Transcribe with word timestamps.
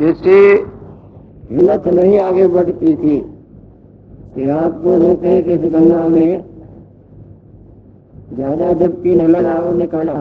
जिससे 0.00 0.38
हिम्मत 1.50 1.86
नहीं 1.88 2.18
आगे 2.20 2.46
बढ़ती 2.48 2.94
थी, 2.96 3.18
कि 4.34 4.48
आपको 4.50 4.96
रोके 4.98 5.40
कि 5.42 5.52
इस 5.52 5.72
गंगा 5.72 6.06
में। 6.08 6.44
ज़्यादा 8.34 8.72
डुबकी 8.74 9.14
न 9.14 9.26
लगाओ, 9.28 9.72
निकला। 9.74 10.14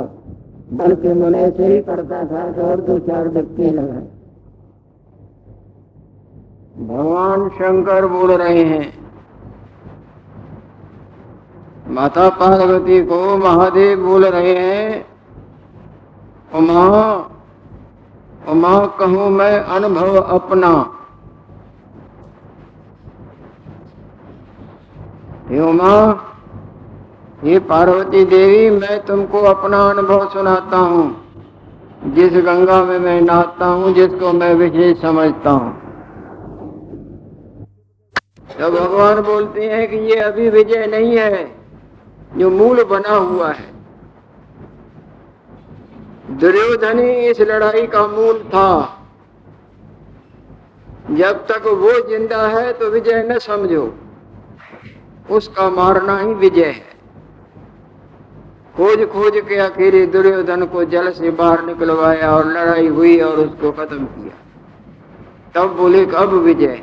बल्कि 0.73 1.13
मन 1.15 1.36
ऐसे 1.36 1.68
ही 1.68 1.79
करता 1.81 2.23
था 2.26 2.52
कि 2.52 2.62
और 2.62 2.81
दो 2.81 2.97
चार 3.00 3.28
डुबकी 3.29 3.70
लगाए। 3.71 4.07
भगवान 6.88 7.48
शंकर 7.50 8.05
बोल 8.07 8.32
रहे 8.34 8.64
हैं, 8.66 8.93
माता 11.89 12.30
पार्वती 12.39 13.02
को 13.05 13.38
महादेव 13.38 14.05
बोल 14.05 14.25
रहे 14.27 14.54
हैं, 14.55 15.05
उमा 16.52 16.86
उमा 18.50 18.86
कहूँ, 18.86 19.29
मैं 19.29 19.59
अनुभव 19.59 20.16
अपना। 20.16 20.70
हे 25.49 25.59
उमा 25.59 26.26
ये 27.43 27.59
पार्वती 27.59 28.26
देवी, 28.26 28.70
मैं 28.70 29.05
तुमको 29.05 29.41
अपना 29.41 29.90
अनुभव 29.90 30.27
सुनाता 30.30 30.77
हूँ। 30.77 31.05
जिस 32.05 32.34
गंगा 32.34 32.84
में 32.84 32.99
मैं 32.99 33.21
नहाता 33.21 33.66
हूँ, 33.66 33.93
जिसको 33.93 34.34
मैं 34.34 34.54
विशेष 34.54 35.02
समझता 35.02 35.52
हूँ। 35.52 35.73
तो 38.59 38.70
भगवान 38.71 39.21
बोलते 39.21 39.66
हैं 39.66 39.88
कि 39.90 39.95
ये 39.95 40.16
अभी 40.16 40.49
विजय 40.49 40.88
नहीं 40.88 41.18
है, 41.18 41.55
जो 42.38 42.49
मूल 42.49 42.84
बना 42.84 43.16
हुआ 43.16 43.48
है। 43.48 43.79
दुर्योधन 46.32 47.00
इस 47.00 47.40
लड़ाई 47.42 47.86
का 47.88 48.06
मूल 48.08 48.40
था। 48.46 48.96
जब 51.12 51.46
तक 51.48 51.66
वो 51.68 51.92
ज़िंदा 52.10 52.48
है 52.48 52.72
तो 52.74 52.90
विजय 52.90 53.24
न 53.32 53.38
समझो। 53.40 53.84
उसका 55.30 55.70
मारना 55.70 56.18
ही 56.18 56.34
विजय 56.34 56.66
है। 56.66 56.88
खोज 58.77 59.05
खोज 59.10 59.41
के 59.48 59.55
अकेले 59.55 60.05
दुर्योधन 60.08 60.66
को 60.66 60.84
जल 60.86 61.12
से 61.12 61.32
बाहर 61.32 61.66
निकलवाया 61.66 62.32
और 62.36 62.48
लड़ाई 62.48 62.88
हुई 62.88 63.20
और 63.20 63.40
उसको 63.40 63.71
खत्म 63.71 64.06
किया। 64.06 64.36
तब 65.56 65.75
बोले 65.75 66.06
अब 66.16 66.34
विजय। 66.44 66.81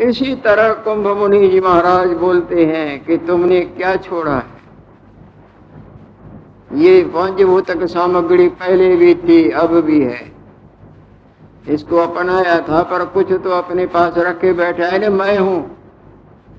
इसी 0.00 0.34
तरह 0.34 0.72
कुंभ 0.84 1.06
मुनि 1.08 1.48
जी 1.48 1.60
महाराज 1.60 2.12
बोलते 2.18 2.64
हैं 2.66 3.04
कि 3.04 3.16
तुमने 3.16 3.60
क्या 3.60 3.96
छोड़ा 3.98 4.34
है? 4.34 4.53
ये 6.74 7.02
पंचभूतक 7.04 7.84
सामग्री 7.84 8.48
पहले 8.48 8.96
भी 8.96 9.14
थी, 9.14 9.50
अब 9.50 9.80
भी 9.80 10.00
है। 10.00 10.32
इसको 11.68 11.96
अपनाया 11.96 12.58
था, 12.60 12.82
पर 12.82 13.04
कुछ 13.04 13.32
तो 13.32 13.50
अपने 13.50 13.86
पास 13.86 14.14
रखे 14.16 14.52
बैठा 14.52 14.86
है 14.86 14.98
ना 14.98 15.10
मैं 15.10 15.38
हूँ। 15.38 15.76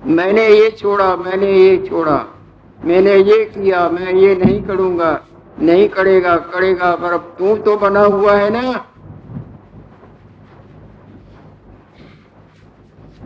मैंने 0.06 0.48
ये 0.48 0.70
छोड़ा, 0.70 1.16
मैंने 1.16 1.52
ये 1.52 1.78
छोड़ा। 1.78 2.26
मैंने 2.86 3.16
ये 3.16 3.46
किया, 3.46 3.90
मैं 3.90 4.14
ये 4.14 4.36
नहीं 4.36 4.62
करूँगा, 4.64 5.20
नहीं 5.60 5.88
करेगा 5.90 6.36
करेगा, 6.38 6.96
पर 6.96 7.18
तू 7.18 7.56
तो 7.58 7.78
बना 7.78 8.04
हुआ 8.06 8.34
है 8.34 8.50
ना? 8.50 8.86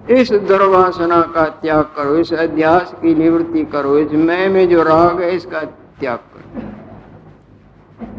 इस 0.10 0.32
दुर्वासना 0.32 1.22
का 1.22 1.46
त्याग 1.46 1.84
करो, 1.84 2.16
इस 2.18 2.34
अध्यास 2.34 2.96
की 3.02 3.16
निवृत्ति 3.16 3.64
करो, 3.64 3.98
इस 3.98 4.12
मैं 4.12 4.50
में 4.50 4.70
जो 4.70 4.84
राग 4.84 5.22
है, 5.22 5.36
इसका 5.36 5.62
त्याग 6.00 6.18
करो। 6.18 6.79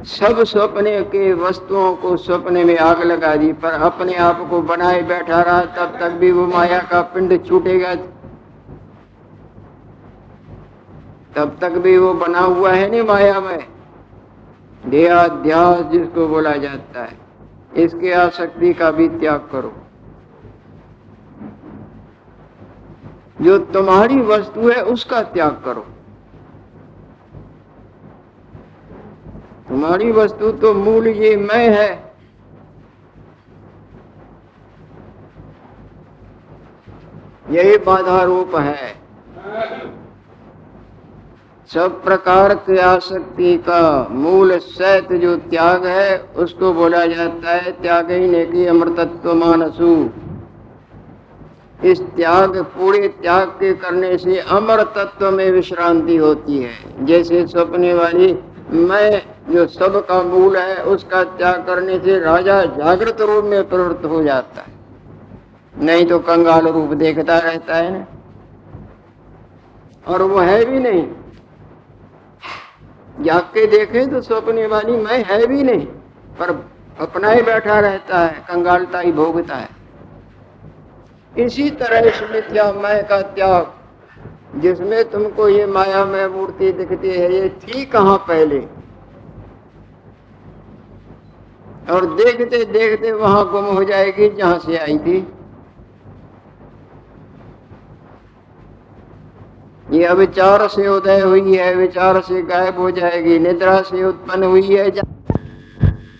सब 0.04 0.42
सपने 0.44 1.00
के 1.02 1.32
वस्तुओं 1.32 1.94
को 1.94 2.16
सपने 2.16 2.64
में 2.64 2.78
आग 2.78 3.02
लगा 3.02 3.34
दी, 3.36 3.52
पर 3.52 3.72
अपने 3.72 4.14
आप 4.14 4.46
को 4.50 4.60
बनाए 4.62 5.02
बैठा 5.02 5.40
रहा, 5.42 5.60
तब 5.76 5.98
तक 6.00 6.10
भी 6.10 6.30
वो 6.32 6.46
माया 6.46 6.78
का 6.82 7.00
पिंड 7.02 7.44
छूटेगा। 7.46 7.94
तब 11.36 11.56
तक 11.60 11.72
भी 11.78 11.96
वो 11.98 12.14
बना 12.14 12.40
हुआ 12.40 12.72
है 12.72 12.90
नहीं 12.90 13.02
माया 13.02 13.40
में? 13.40 13.66
देहाध्यास 14.86 15.84
जिसको 15.84 16.26
बोला 16.28 16.52
जाता 16.56 17.02
है, 17.02 17.18
इसके 17.76 18.12
आसक्ति 18.12 18.72
का 18.72 18.90
भी 18.90 19.08
त्याग 19.08 19.48
करो। 19.52 19.72
जो 23.40 23.58
तुम्हारी 23.58 24.20
वस्तु 24.20 24.68
है, 24.68 24.82
उसका 24.84 25.22
त्याग 25.22 25.62
करो। 25.64 25.86
तुम्हारी 29.70 30.10
वस्तु 30.12 30.50
तो 30.52 30.74
मूल 30.74 31.08
ये 31.08 31.36
मैं 31.36 31.68
है। 31.70 32.14
यही 37.50 37.76
बाधा 37.76 38.22
रूप 38.22 38.56
है। 38.56 39.00
सब 41.70 42.02
प्रकार 42.04 42.54
की 42.54 42.76
आसक्ति 42.76 43.56
का 43.58 44.08
मूल 44.10 44.58
सैत 44.58 45.12
जो 45.12 45.36
त्याग 45.36 45.86
है, 45.86 46.18
उसको 46.36 46.72
बोला 46.72 47.06
जाता 47.06 47.50
है 47.50 47.72
त्याग 47.72 48.10
ही 48.10 48.26
ने 48.28 48.44
की 48.46 48.66
अमृतत्व 48.66 49.34
मानसु। 49.34 50.08
इस 51.84 52.00
त्याग, 52.00 52.56
पूरे 52.62 53.08
त्याग 53.08 53.48
के 53.48 53.72
करने 53.74 54.16
से 54.18 54.38
अमर 54.38 54.82
तत्व 54.82 55.30
में 55.30 55.50
विश्रांति 55.50 56.16
होती 56.16 56.58
है। 56.58 57.06
जैसे 57.06 57.46
सपने 57.46 57.94
वाली, 57.94 58.32
मैं 58.70 59.22
जो 59.50 59.66
सब 59.66 60.06
का 60.06 60.22
मूल 60.22 60.56
है, 60.56 60.82
उसका 60.84 61.22
त्याग 61.24 61.64
करने 61.66 61.98
से 61.98 62.18
राजा 62.18 62.62
जागृत 62.64 63.20
रूप 63.20 63.44
में 63.44 63.68
प्रवृत्त 63.68 64.04
हो 64.04 64.22
जाता 64.22 64.62
है। 64.62 64.78
नहीं 65.84 66.06
तो 66.06 66.18
कंगाल 66.18 66.68
रूप 66.68 66.92
देखता 66.92 67.38
रहता 67.38 67.76
है 67.76 67.90
ना। 67.92 68.06
और 70.06 70.22
वो 70.22 70.38
है 70.38 70.64
भी 70.64 70.78
नहीं। 70.78 71.06
जाग 73.24 73.42
के 73.54 73.66
देखे 73.66 74.06
तो 74.06 74.20
सपने 74.20 74.66
वाली 74.66 74.96
मैं 74.96 75.24
है 75.24 75.46
भी 75.46 75.62
नहीं, 75.62 75.86
पर 76.38 76.50
अपना 77.00 77.30
ही 77.30 77.42
बैठा 77.42 77.80
रहता 77.80 78.18
है, 78.18 78.44
कंगालता 78.48 78.98
ही 79.00 79.12
भोगता 79.12 79.56
है। 79.56 79.68
इसी 81.36 81.70
तरह 81.70 82.08
इस 82.08 82.22
मिथ्या 82.32 82.72
मैं 82.72 83.04
का 83.04 83.20
त्याग, 83.22 83.72
जिसमें 84.60 85.10
तुमको 85.10 85.48
ये 85.48 85.66
माया 85.66 86.04
में 86.04 86.26
मूर्ति 86.26 86.72
दिखती 86.72 87.08
है, 87.08 87.32
ये 87.34 87.48
थी 87.48 87.84
कहाँ 87.84 88.16
पहले? 88.18 88.79
और 91.88 92.06
देखते 92.14 92.64
देखते 92.64 93.12
वहाँ 93.12 93.50
गुम 93.50 93.64
हो 93.66 93.84
जाएगी, 93.84 94.28
जहाँ 94.28 94.58
से 94.58 94.76
आई 94.78 94.98
थी। 94.98 95.18
ये 99.92 100.04
अविचार 100.04 100.66
से 100.68 100.86
उदय 100.88 101.20
हुई 101.20 101.56
है 101.56 101.74
विचार 101.74 102.20
से 102.20 102.42
गायब 102.42 102.78
हो 102.78 102.90
जाएगी, 102.90 103.38
निद्रा 103.38 103.80
से 103.82 104.04
उत्पन्न 104.04 104.44
हुई 104.44 104.76
है। 104.76 104.90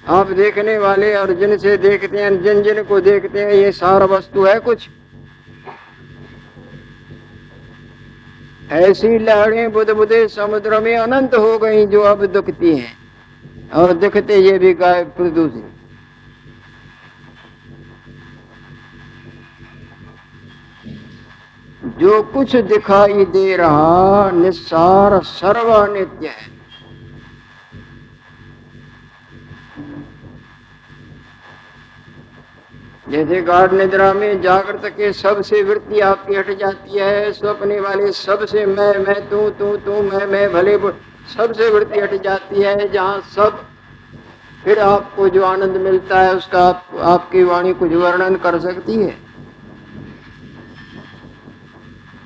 आप 0.09 0.27
देखने 0.27 0.79
वाले 0.79 1.15
और 1.15 1.33
जिनसे 1.33 1.77
देखते 1.77 2.19
हैं, 2.19 2.43
जिन 2.43 2.63
जिन 2.63 2.83
को 2.83 3.01
देखते 3.01 3.41
हैं, 3.41 3.53
ये 3.53 3.73
सारा 3.73 4.07
वस्तु 4.07 4.45
है 4.45 4.59
कुछ। 4.61 4.89
ऐसी 8.73 9.19
लहरें 9.19 9.73
बुध 9.73 9.91
बुधे 9.91 10.27
समुद्र 10.29 10.81
में 10.81 10.97
अनंत 10.97 11.35
हो 11.35 11.59
गई 11.59 11.87
जो 11.87 12.01
अब 12.01 12.25
दुखती 12.27 12.77
हैं। 12.77 13.00
और 13.75 13.93
दिखते 13.93 14.37
ये 14.37 14.59
भी 14.59 14.73
गायब 14.75 15.09
प्रदूषित 15.09 15.69
जो 21.99 22.23
कुछ 22.23 22.57
दिखाई 22.57 23.25
दे 23.25 23.57
रहा, 23.57 24.31
निस्सार 24.31 25.23
सर्वानित्य 25.23 26.29
है। 26.29 26.49
जैसे 33.11 33.41
गाढ़ 33.43 33.73
निद्रा 33.73 34.13
में 34.13 34.41
जागृत 34.43 34.85
के 34.97 35.13
सबसे 35.13 35.63
वृत्ति 35.63 36.01
आपकी 36.01 36.35
हट 36.35 36.51
जाती 36.59 36.99
है 36.99 37.33
स्वप्ने 37.33 37.81
वाले 37.81 38.13
सबसे 38.13 38.67
मैं 38.67 38.93
मैं, 38.99 39.29
तू 39.29 39.49
तू 39.51 39.77
तू, 39.77 40.03
मैं 40.03 40.27
मैं, 40.27 40.53
भले 40.53 40.77
सबसे 41.37 41.69
वृत्ति 41.71 42.01
हट 42.01 42.23
जाती 42.23 42.63
है 42.63 42.89
जहाँ 42.93 43.21
सब 43.35 43.65
फिर 44.65 44.79
आपको 44.81 45.29
जो 45.29 45.45
आनंद 45.45 45.77
मिलता 45.77 46.21
है 46.21 46.35
उसका 46.37 46.63
आप, 46.65 46.85
आपकी 46.95 47.43
वाणी 47.45 47.73
कुछ 47.75 47.93
वर्णन 47.93 48.37
कर 48.37 48.59
सकती 48.61 48.95
है। 48.95 49.17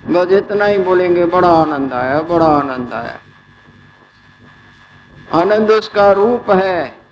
बस 0.08 0.32
इतना 0.32 0.64
ही 0.64 0.78
बोलेंगे 0.78 1.24
बड़ा 1.26 1.48
आनंद 1.50 1.92
आया 1.92 2.20
बड़ा 2.22 2.46
आनंद 2.46 2.92
आया। 2.94 3.18
आनंद 5.32 5.70
उसका 5.70 6.10
रूप 6.12 6.50
है 6.52 7.04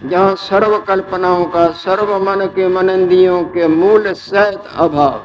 जहाँ 0.00 0.34
सर्व 0.36 0.78
कल्पनाओं 0.78 1.44
का 1.44 1.68
सर्व 1.76 2.18
मन 2.24 2.46
के 2.46 2.68
मनंदियों 2.68 3.42
के 3.44 3.66
मूल 3.68 4.12
सहित 4.14 4.66
अभाव। 4.76 5.24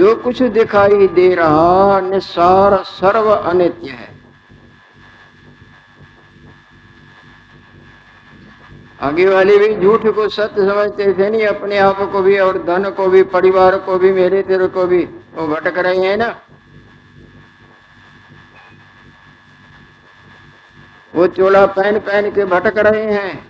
जो 0.00 0.14
कुछ 0.14 0.42
दिखाई 0.42 1.06
दे 1.06 1.34
रहा 1.34 2.00
निसार 2.00 2.84
सर्व 2.84 3.30
अनित्य 3.30 3.90
है। 3.90 4.08
आगे 9.00 9.26
वाले 9.26 9.58
भी 9.58 9.74
झूठ 9.76 10.06
को 10.06 10.28
सत्य 10.28 10.62
समझते 10.62 11.12
थे 11.14 11.30
नहीं, 11.30 11.46
अपने 11.46 11.78
आप 11.78 12.00
को 12.12 12.22
भी 12.22 12.38
और 12.38 12.62
धन 12.64 12.90
को 12.90 13.08
भी, 13.08 13.22
परिवार 13.22 13.78
को 13.78 13.98
भी, 13.98 14.12
मेरे 14.12 14.42
तेरे 14.42 14.66
को 14.66 14.86
भी, 14.86 15.04
वो 15.34 15.46
भटक 15.46 15.78
रहे 15.78 15.98
हैं 15.98 16.16
ना। 16.16 16.40
वो 21.14 21.26
चोला 21.26 21.66
पहन 21.66 21.98
पहन 21.98 22.30
के 22.30 22.44
भटक 22.44 22.78
रहे 22.78 23.12
हैं। 23.12 23.49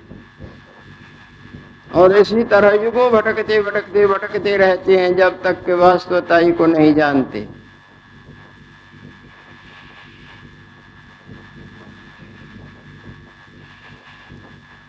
और 1.95 2.17
इसी 2.17 2.45
तरह 2.45 2.83
युगो 2.85 3.09
भटकते 3.11 3.61
भटकते 3.63 4.07
भटकते 4.07 4.57
रहते 4.57 4.97
हैं, 4.97 5.17
जब 5.17 5.43
तक 5.43 5.65
के 5.67 5.75
वास्तवताई 5.75 6.53
को 6.53 6.67
नहीं 6.67 6.95
जानते। 6.95 7.49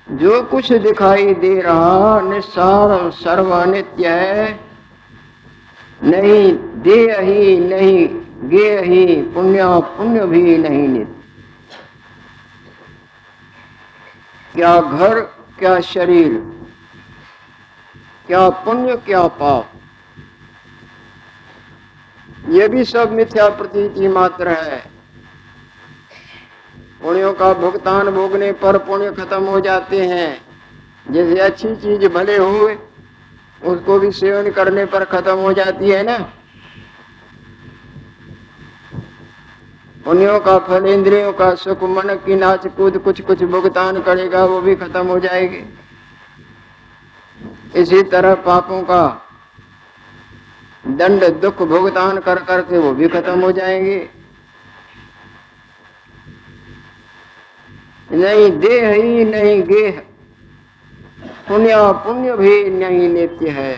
जो 0.07 0.42
कुछ 0.44 0.71
दिखाई 0.74 1.33
दे 1.33 1.59
रहा 1.62 2.19
निस्सार 2.21 3.09
सर्वानित्य 3.12 4.09
है, 4.09 4.59
नहीं 6.04 6.54
दे 6.83 7.00
ही 7.21 7.57
नहीं 7.59 8.07
गे 8.50 8.69
ही, 8.80 9.21
पुण्य 9.33 9.63
पुण्य 9.97 10.25
भी 10.25 10.57
नहीं 10.57 10.88
नित्य। 10.88 11.19
क्या 14.54 14.80
घर, 14.81 15.19
क्या 15.59 15.80
शरीर 15.81 16.31
क्या 18.31 18.50
पुण्य, 18.50 18.95
क्या 18.95 19.28
पाप। 19.28 19.72
ये 22.50 22.68
भी 22.68 22.83
सब 22.83 23.12
मिथ्या 23.12 23.50
प्रतीति 23.50 24.07
मात्र 24.07 24.50
है। 24.50 24.92
पुण्यों 27.01 27.33
का 27.33 27.54
भुगतान 27.54 28.10
भोगने 28.10 28.51
पर 28.51 28.78
पुण्य 28.78 29.12
खत्म 29.12 29.44
हो 29.44 29.60
जाते 29.60 30.06
हैं। 30.06 30.42
जैसे 31.12 31.39
अच्छी 31.39 31.75
चीज़ 31.75 32.07
भले 32.07 32.38
हुए, 32.38 32.78
उसको 33.63 34.00
भी 34.00 34.12
सेवन 34.12 34.51
करने 34.51 34.86
पर 34.86 35.06
खत्म 35.06 35.36
हो 35.36 35.54
जाती 35.54 35.89
है 35.89 36.04
ना। 36.04 36.18
पुण्यों 40.06 40.39
का 40.39 40.60
फल, 40.60 40.86
इंद्रियों 40.86 41.33
का 41.33 41.56
सुख, 41.56 41.83
मन 41.83 42.16
की 42.16 42.36
नाच 42.36 42.68
कूद 42.68 42.98
कुछ 42.98 43.22
कुछ 43.22 43.44
भुगतान 43.44 44.01
करेगा, 44.01 44.45
वो 44.45 44.62
भी 44.62 44.75
खत्म 44.75 45.07
हो 45.07 45.19
जाएगी। 45.19 45.78
इसी 47.75 48.01
तरह 48.03 48.35
पापों 48.35 48.81
का 48.83 49.03
दंड, 50.88 51.23
दुख, 51.41 51.62
भुगतान 51.62 52.19
कर 52.19 52.44
करके 52.44 52.77
वो 52.77 52.91
भी 52.94 53.07
खत्म 53.07 53.39
हो 53.41 53.51
जाएँगे। 53.51 54.09
नहीं 58.12 58.50
देह 58.59 58.89
ही 58.94 59.25
नहीं 59.25 59.62
गेह, 59.63 60.00
पुण्य 61.47 61.75
पुण्य 62.03 62.38
भी 62.38 62.69
नहीं 62.69 63.07
नित्य 63.09 63.50
है। 63.50 63.75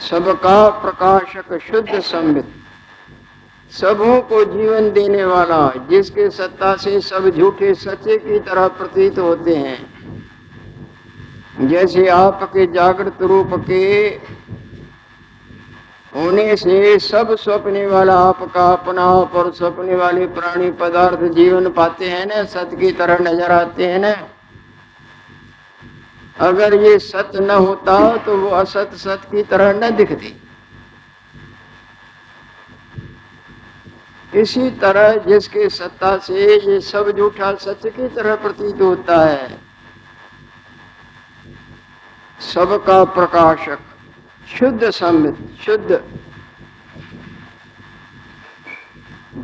सबका 0.00 0.68
प्रकाशक 0.82 1.58
शुद्ध 1.58 2.00
संबित। 2.00 2.61
सबों 3.72 4.20
को 4.22 4.44
जीवन 4.46 4.90
देने 4.92 5.24
वाला, 5.24 5.60
जिसके 5.90 6.28
सत्ता 6.30 6.74
से 6.76 7.00
सब 7.02 7.28
झूठे 7.30 7.74
सच्चे 7.76 8.16
की 8.18 8.38
तरह 8.40 8.66
प्रतीत 8.70 9.18
होते 9.18 9.54
हैं। 9.56 9.78
जैसे 11.68 12.06
आपके 12.08 12.66
जागृत 12.72 13.22
रूप 13.22 13.50
के 13.66 13.82
होने 16.12 16.56
से 16.56 16.98
सब 17.00 17.34
सपने 17.36 17.86
वाला 17.86 18.14
आपका 18.18 18.66
अपना 18.72 19.04
आप 19.12 19.34
और 19.34 19.50
सपने 19.52 19.94
वाले 19.96 20.26
प्राणी 20.28 20.70
पदार्थ 20.76 21.22
जीवन 21.32 21.68
पाते 21.72 22.08
हैं 22.08 22.26
ना, 22.26 22.44
सत 22.44 22.70
की 22.80 22.92
तरह 22.92 23.18
नज़र 23.22 23.50
आते 23.52 23.86
हैं 23.86 23.98
ना। 23.98 24.14
अगर 26.40 26.74
ये 26.74 26.98
सत्य 27.00 27.40
न 27.40 27.50
होता 27.50 28.16
तो 28.18 28.36
वो 28.36 28.48
असत 28.56 28.94
सत्य 28.96 29.28
की 29.32 29.42
तरह 29.42 29.72
न 29.74 29.90
दिखती। 29.96 30.34
इसी 34.34 34.70
तरह 34.70 35.12
जिसके 35.12 35.68
सत्ता 35.68 36.16
से 36.18 36.56
ये 36.56 36.80
सब 36.80 37.10
झूठा 37.16 37.54
सत्य 37.54 37.90
की 37.90 38.08
तरह 38.08 38.36
प्रतीत 38.36 38.80
होता 38.80 39.18
है। 39.26 39.58
सबका 42.40 43.04
प्रकाशक, 43.04 43.78
शुद्ध 44.58 44.90
सम्मित, 44.90 45.36
शुद्ध। 45.66 46.02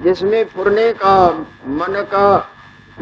जिसमें 0.05 0.44
फुरने 0.44 0.93
का 0.93 1.29
मन 1.67 2.02
का 2.12 2.50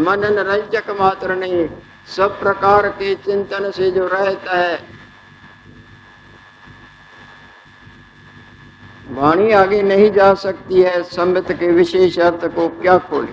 मनन 0.00 0.38
रंजक 0.38 0.90
मात्र 1.00 1.34
नहीं, 1.34 1.68
सब 2.16 2.40
प्रकार 2.40 2.88
के 2.88 3.14
चिंतन 3.14 3.70
से 3.70 3.90
जो 3.90 4.06
रहता 4.06 4.58
है 4.58 4.76
वाणी 9.10 9.52
आगे 9.52 9.82
नहीं 9.82 10.10
जा 10.10 10.34
सकती 10.34 10.82
है 10.82 11.02
सम्मित 11.02 11.52
के 11.52 11.72
विशेष 11.72 12.18
अर्थ 12.18 12.44
को 12.44 12.68
क्या 12.68 12.98
खोले? 12.98 13.32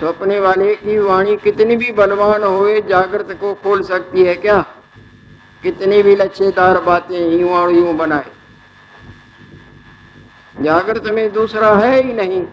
सपने 0.00 0.40
वाले 0.40 0.74
की 0.74 0.98
वाणी 0.98 1.36
कितनी 1.36 1.76
भी 1.76 1.92
बलवान 1.92 2.42
होए, 2.42 2.80
जागृत 2.80 3.38
को 3.40 3.54
खोल 3.54 3.82
सकती 3.82 4.22
है 4.22 4.34
क्या? 4.34 4.60
कितनी 5.62 6.02
भी 6.02 6.16
लच्छेदार 6.16 6.80
बातें 6.80 7.40
यूँ 7.40 7.50
और 7.50 7.72
यूँ 7.72 7.94
बनाए। 7.94 8.30
जागृत 10.62 11.04
में 11.04 11.32
दूसरा 11.32 11.74
है 11.76 12.02
ही 12.02 12.12
नहीं। 12.12 12.44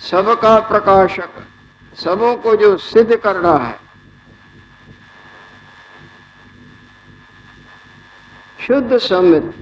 सबका 0.00 0.58
प्रकाशक। 0.60 1.47
सबों 1.98 2.34
को 2.36 2.54
जो 2.56 2.76
सिद्ध 2.76 3.16
करना 3.16 3.54
है। 3.54 3.78
शुद्ध 8.66 8.98
समित 8.98 9.54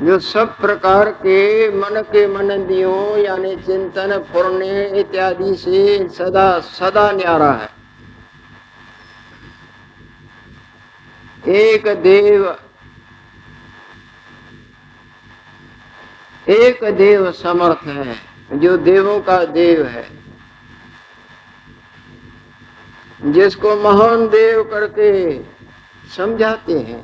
जो 0.00 0.18
सब 0.18 0.56
प्रकार 0.56 1.10
के 1.10 1.70
मन 1.70 2.00
के 2.02 2.26
मनंदियों 2.26 3.18
यानी 3.18 3.56
चिंतन, 3.56 4.16
पुण्य 4.18 4.86
इत्यादि 5.00 5.54
से 5.54 6.08
सदा 6.08 6.60
सदा 6.60 7.10
न्यारा 7.12 7.52
है। 7.52 7.68
एक 11.48 11.86
देव 12.02 12.56
एक 16.48 16.84
देव 16.84 17.30
समर्थ 17.32 17.86
है, 17.86 18.14
जो 18.52 18.76
देवों 18.76 19.20
का 19.20 19.44
देव 19.44 19.86
है। 19.86 20.19
जिसको 23.24 23.74
महान 23.76 24.28
देव 24.28 24.62
करके 24.64 25.10
समझाते 26.16 26.78
हैं, 26.78 27.02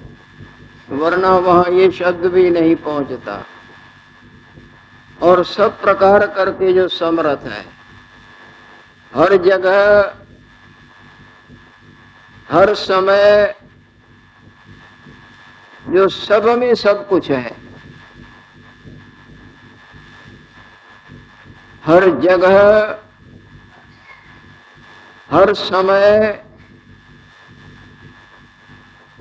वरना 0.90 1.36
वहाँ 1.38 1.70
ये 1.70 1.90
शब्द 1.90 2.26
भी 2.26 2.48
नहीं 2.50 2.74
पहुँचता। 2.76 3.44
और 5.20 5.44
सब 5.44 5.80
प्रकार 5.80 6.26
करके 6.26 6.72
जो 6.72 6.86
समर्थ 6.88 7.46
है, 7.46 7.64
हर 9.12 9.36
जगह, 9.44 10.12
हर 12.50 12.74
समय 12.74 13.54
जो 15.84 16.08
सब 16.08 16.48
में 16.58 16.74
सब 16.74 17.08
कुछ 17.08 17.30
है, 17.30 17.56
हर 21.84 22.08
जगह 22.20 22.98
हर 25.30 25.54
समय 25.54 26.44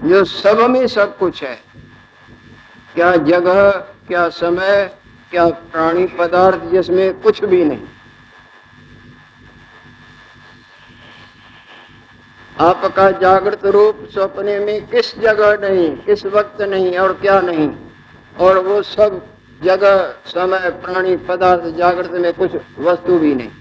जो 0.03 0.23
सब 0.25 0.59
में 0.59 0.87
सब 0.87 1.17
कुछ 1.17 1.43
है। 1.43 1.55
क्या 2.95 3.15
जगह, 3.15 3.71
क्या 4.07 4.29
समय, 4.29 4.97
क्या 5.31 5.47
प्राणी 5.47 6.05
पदार्थ 6.05 6.63
जिसमें 6.63 7.19
कुछ 7.19 7.43
भी 7.43 7.65
नहीं। 7.65 7.87
आपका 12.59 13.11
जागृत 13.11 13.65
रूप 13.65 14.07
सपने 14.15 14.59
में 14.59 14.87
किस 14.87 15.19
जगह 15.19 15.69
नहीं, 15.69 15.97
किस 15.97 16.25
वक्त 16.25 16.61
नहीं 16.61 16.97
और 16.97 17.13
क्या 17.13 17.41
नहीं। 17.41 17.69
और 18.39 18.57
वो 18.57 18.81
सब 18.81 19.25
जगह, 19.63 20.15
समय, 20.25 20.69
प्राणी 20.69 21.17
पदार्थ 21.17 21.75
जागृत 21.77 22.11
में 22.11 22.33
कुछ 22.33 22.51
वस्तु 22.79 23.19
भी 23.19 23.35
नहीं। 23.35 23.51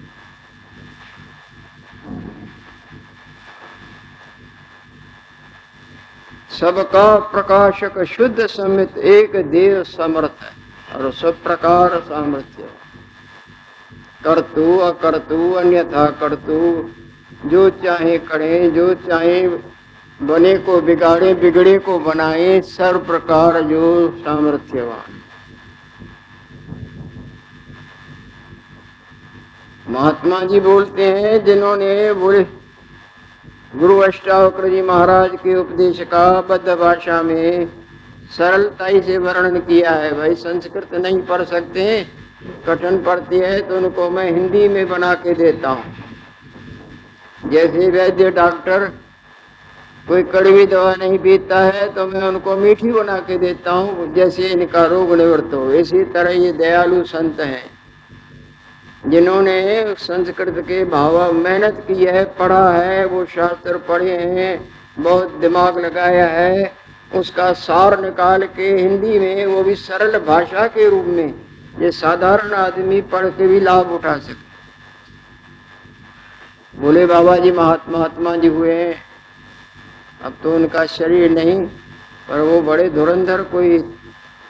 सबका 6.61 7.17
प्रकाशक 7.19 8.03
शुद्ध 8.05 8.47
समित 8.47 8.99
एक 8.99 9.37
देव 9.51 9.83
समर्थ 9.83 10.43
है, 10.43 10.53
और 10.95 11.13
सब 11.13 11.43
प्रकार 11.43 12.01
सामर्थ्य 12.01 12.69
करतु, 14.25 14.79
अकर्तु, 14.79 15.53
अन्यथा 15.53 16.07
करतु, 16.21 16.59
जो 17.49 17.69
चाहे 17.71 18.19
करे, 18.19 18.71
जो 18.71 18.95
चाहे 18.95 19.49
बने 20.21 20.57
को 20.59 20.81
बिगाड़े, 20.81 21.35
बिगड़े 21.35 21.79
को 21.79 21.99
बनाए, 21.99 22.61
सर्व 22.61 22.99
प्रकार 22.99 23.61
जो 23.61 24.11
सामर्थ्यवान। 24.19 25.21
महात्मा 29.93 30.41
जी 30.41 30.61
बोलते 30.61 31.07
हैं, 31.13 31.45
जिन्होंने 31.45 32.13
बोले 32.13 32.43
गुरु 33.75 33.97
अष्टावक्र 33.99 34.69
जी 34.69 34.83
महाराज 34.83 35.31
के 35.37 35.55
उपदेश 35.55 36.01
का 36.11 36.41
बद्ध 36.41 36.75
भाषा 36.79 37.23
में 37.23 37.67
सरलताई 38.31 39.01
से 39.03 39.17
वर्णन 39.19 39.59
किया 39.61 39.91
है। 39.93 40.13
भाई, 40.17 40.35
संस्कृत 40.37 40.95
नहीं 40.95 41.21
पढ़ 41.23 41.43
सकते 41.45 41.87
कठिन 42.67 43.03
पड़ती 43.03 43.39
है 43.39 43.61
तो 43.61 43.77
उनको 43.77 44.09
मैं 44.11 44.31
हिंदी 44.31 44.69
में 44.69 44.89
बना 44.89 45.13
के 45.17 45.35
देता 45.35 45.71
हूँ। 45.71 47.51
जैसे 47.51 47.91
वैद्य 47.91 48.31
डॉक्टर 48.33 48.87
कोई 50.07 50.23
कड़वी 50.31 50.67
दवा 50.69 50.95
नहीं 50.95 51.19
पीता 51.19 51.61
है 51.63 51.93
तो 51.95 52.07
मैं 52.07 52.23
उनको 52.23 52.57
मीठी 52.57 52.93
बना 52.93 53.19
के 53.21 53.39
देता 53.39 53.73
हूँ, 53.73 54.15
जैसे 54.15 54.49
इनका 54.51 54.85
रोग 54.87 55.15
निवृत्त 55.15 55.55
हो। 55.55 55.71
इसी 55.75 56.05
तरह 56.15 56.43
ये 56.43 56.53
दयालु 56.55 57.05
संत 57.07 57.41
हैं। 57.43 57.74
जिन्होंने 59.07 59.95
संस्कृत 59.99 60.65
के 60.69 60.85
भाव 60.85 61.33
मेहनत 61.33 61.85
की 61.89 62.05
है, 62.05 62.25
पढ़ा 62.39 62.71
है, 62.71 63.05
वो 63.05 63.25
शास्त्र 63.25 63.79
पढ़े 63.79 64.17
हैं, 64.19 64.69
बहुत 64.99 65.35
दिमाग 65.35 65.79
लगाया 65.79 66.27
है। 66.27 66.73
उसका 67.15 67.53
सार 67.53 68.01
निकाल 68.01 68.47
के 68.47 68.69
हिंदी 68.71 69.19
में, 69.19 69.47
वो 69.47 69.63
भी 69.63 69.75
सरल 69.75 70.19
भाषा 70.19 70.67
के 70.67 70.89
रूप 70.91 71.05
में, 71.07 71.35
ये 71.81 71.91
साधारण 71.91 72.53
आदमी 72.55 73.01
पढ़ 73.13 73.27
के 73.29 73.47
भी 73.47 73.61
लाभ 73.61 73.93
उठा 73.93 74.19
सके 74.19 74.43
बोले 76.75 77.07
बाबा 77.07 77.37
जी 77.37 77.51
महात्मा 77.51 77.99
महात्मा 77.99 78.35
जी 78.37 78.49
हुए 78.49 78.73
हैं। 78.75 78.95
अब 80.23 80.37
तो 80.43 80.55
उनका 80.55 80.85
शरीर 80.87 81.31
नहीं, 81.31 81.61
पर 82.29 82.41
वो 82.41 82.61
बड़े 82.63 82.89
धुरंधर 82.91 83.43
कोई 83.43 83.79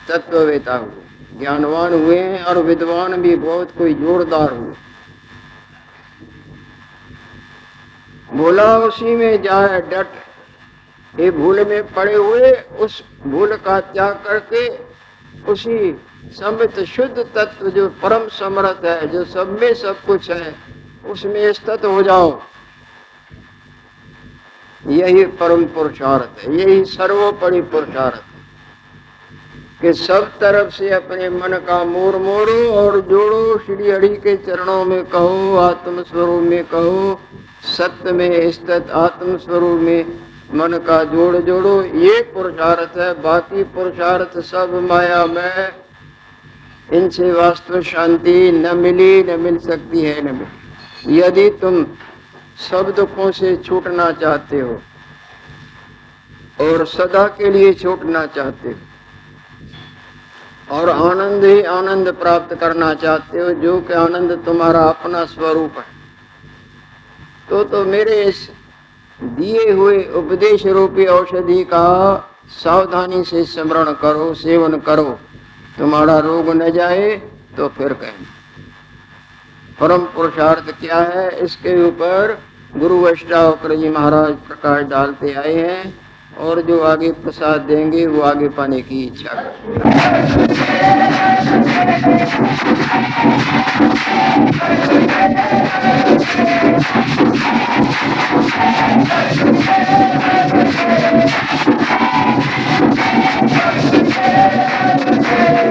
तत्ववेता 0.09 0.77
हुए। 0.77 1.04
ज्ञानवान 1.39 1.93
हुए 1.93 2.19
हैं 2.19 2.45
और 2.45 2.59
विद्वान 2.59 3.23
भी 3.23 3.37
बहुत, 3.37 3.71
कोई 3.79 3.95
जोरदार 3.95 4.53
हुए। 4.53 4.75
बोला 8.35 8.79
उसी 8.79 9.17
में 9.17 9.43
जाए 9.43 9.81
डट। 9.81 10.07
ये 11.21 11.31
भूल 11.31 11.65
में 11.65 11.93
पड़े 11.93 12.15
हुए, 12.15 12.53
उस 12.53 13.05
भूल 13.27 13.57
का 13.57 13.81
त्याग 13.81 14.15
करके 14.15 14.69
उसी 15.53 16.01
समित 16.33 16.81
शुद्ध 16.81 17.19
तत्व, 17.35 17.71
जो 17.71 17.89
परम 17.89 18.29
समर्थ 18.29 18.85
है, 18.85 19.07
जो 19.09 19.25
सब 19.25 19.59
में 19.61 19.75
सब 19.75 20.05
कुछ 20.05 20.31
है, 20.31 20.55
उसमें 21.07 21.53
स्थित 21.53 21.85
हो 21.85 22.03
जाओ। 22.03 22.41
यही 24.87 25.25
परम 25.25 25.65
पुरुषार्थ 25.65 26.41
है, 26.41 26.57
यही 26.57 26.85
सर्वोपरि 26.85 27.61
पुरुषार्थ 27.63 28.34
कि 29.81 29.93
सब 29.93 30.27
तरफ़ 30.39 30.71
से 30.75 30.91
अपने 30.91 31.29
मन 31.31 31.57
का 31.67 31.83
मोर 31.85 32.17
मोड़ो 32.17 32.73
और 32.73 33.01
जोड़ो 33.01 33.59
श्री 33.59 33.91
हरि 33.91 34.09
के 34.17 34.37
चरणों 34.37 34.85
में 34.85 35.05
कहो 35.05 35.57
आत्म 35.57 36.03
स्वरूप 36.03 36.43
में 36.43 36.65
कहो, 36.65 37.21
सत्य 37.69 38.13
में 38.13 38.51
स्थित 38.53 38.91
आत्म 38.91 39.37
स्वरूप 39.37 39.81
में 39.81 40.19
मन 40.55 40.79
का 40.79 41.03
जोड़ 41.05 41.37
जोड़ो। 41.37 41.83
ये 41.83 42.23
पुरुषार्थ 42.35 42.99
है, 42.99 43.13
बाकी 43.23 43.63
पुरुषार्थ 43.65 44.39
सब 44.41 44.75
माया 44.91 45.25
में 45.27 45.73
इनसे 46.93 47.33
वास्तव 47.33 47.81
शांति 47.83 48.51
न 48.53 48.77
मिली, 48.77 49.23
न 49.23 49.41
मिल 49.41 49.59
सकती 49.59 50.03
है, 50.03 50.21
न 50.23 50.35
मिली। 50.35 51.19
यदि 51.19 51.49
तुम 51.51 51.85
सब 52.71 52.95
दुखों 52.97 53.31
से 53.33 53.57
छूटना 53.57 54.11
चाहते 54.13 54.61
हो 54.61 54.81
और 56.61 56.87
सदा 56.87 57.27
के 57.29 57.51
लिए 57.51 57.73
छूटना 57.75 58.27
चाहते 58.27 58.69
हो 58.69 58.94
और 60.71 60.91
आनंद 60.91 61.45
ही 61.45 61.63
आनंद 61.63 62.13
प्राप्त 62.13 62.55
करना 62.55 62.95
चाहते 62.95 63.39
हो, 63.39 63.51
जो 63.51 63.81
कि 63.81 63.93
आनंद 63.93 64.33
तुम्हारा 64.47 64.81
अपना 64.81 65.25
स्वरूप 65.25 65.73
है। 65.79 65.85
तो 67.51 67.65
तो 67.65 67.85
मेरे 67.85 68.23
इस 68.23 68.51
दिए 69.23 69.71
हुए 69.71 70.05
उपदेश 70.05 70.67
रूपी 70.67 71.07
औषधि 71.07 71.65
का 71.65 72.17
सावधानी 72.49 73.25
से 73.25 73.45
स्मरण 73.45 73.93
करो, 73.93 74.35
सेवन 74.35 74.81
करो। 74.81 75.19
तुम्हारा 75.79 76.19
रोग 76.19 76.49
न 76.49 76.71
जाए 76.71 77.17
तो 77.57 77.69
फिर 77.69 77.93
कहें। 77.93 78.27
परम 79.81 79.99
पुरुषार्थ 79.99 80.81
क्या 80.81 80.99
है? 80.99 81.41
इसके 81.41 81.89
ऊपर 81.89 82.39
गुरु 82.77 82.99
वैष्णव 82.99 83.75
जी 83.75 83.89
महाराज 83.89 84.33
प्रकाश 84.33 84.85
डालते 84.85 85.33
आए 85.35 85.55
हैं। 85.55 86.04
और 86.39 86.61
जो 86.63 86.81
आगे 86.85 87.11
प्रसाद 87.23 87.61
देंगे 87.63 88.07
वो 88.07 88.23
आगे 88.25 88.49
पाने 88.51 88.81
की 88.83 89.05
इच्छा 89.05 89.43
Thank 105.07 105.24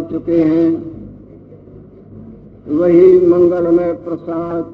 चुके 0.00 0.40
हैं। 0.40 0.96
वही 2.68 3.26
मंगलमय 3.26 3.92
प्रसाद 3.92 4.64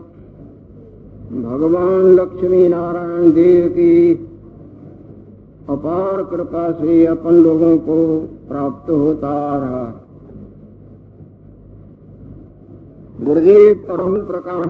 भगवान 1.43 2.03
लक्ष्मी 2.03 2.69
नारायण 2.69 3.33
देव 3.33 3.69
की 3.69 4.15
अपार 5.69 6.23
कृपा 6.23 6.73
से 6.73 7.07
अपन 7.07 7.35
लोगों 7.35 7.79
को 7.79 8.29
प्राप्त 8.49 8.91
होता 8.91 9.57
रहा 9.59 9.99
गुरुदेव 13.21 13.75
परम 13.75 14.17
प्रकाश 14.17 14.67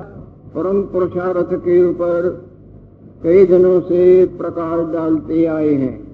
परम 0.54 0.82
पुरुषार्थ 0.82 1.54
के 1.54 1.90
ऊपर 1.90 2.44
कई 3.22 3.46
दिनों 3.46 3.80
से 3.80 4.26
प्रकाश 4.26 4.92
डालते 4.92 5.44
आए 5.44 5.74
हैं। 5.74 6.12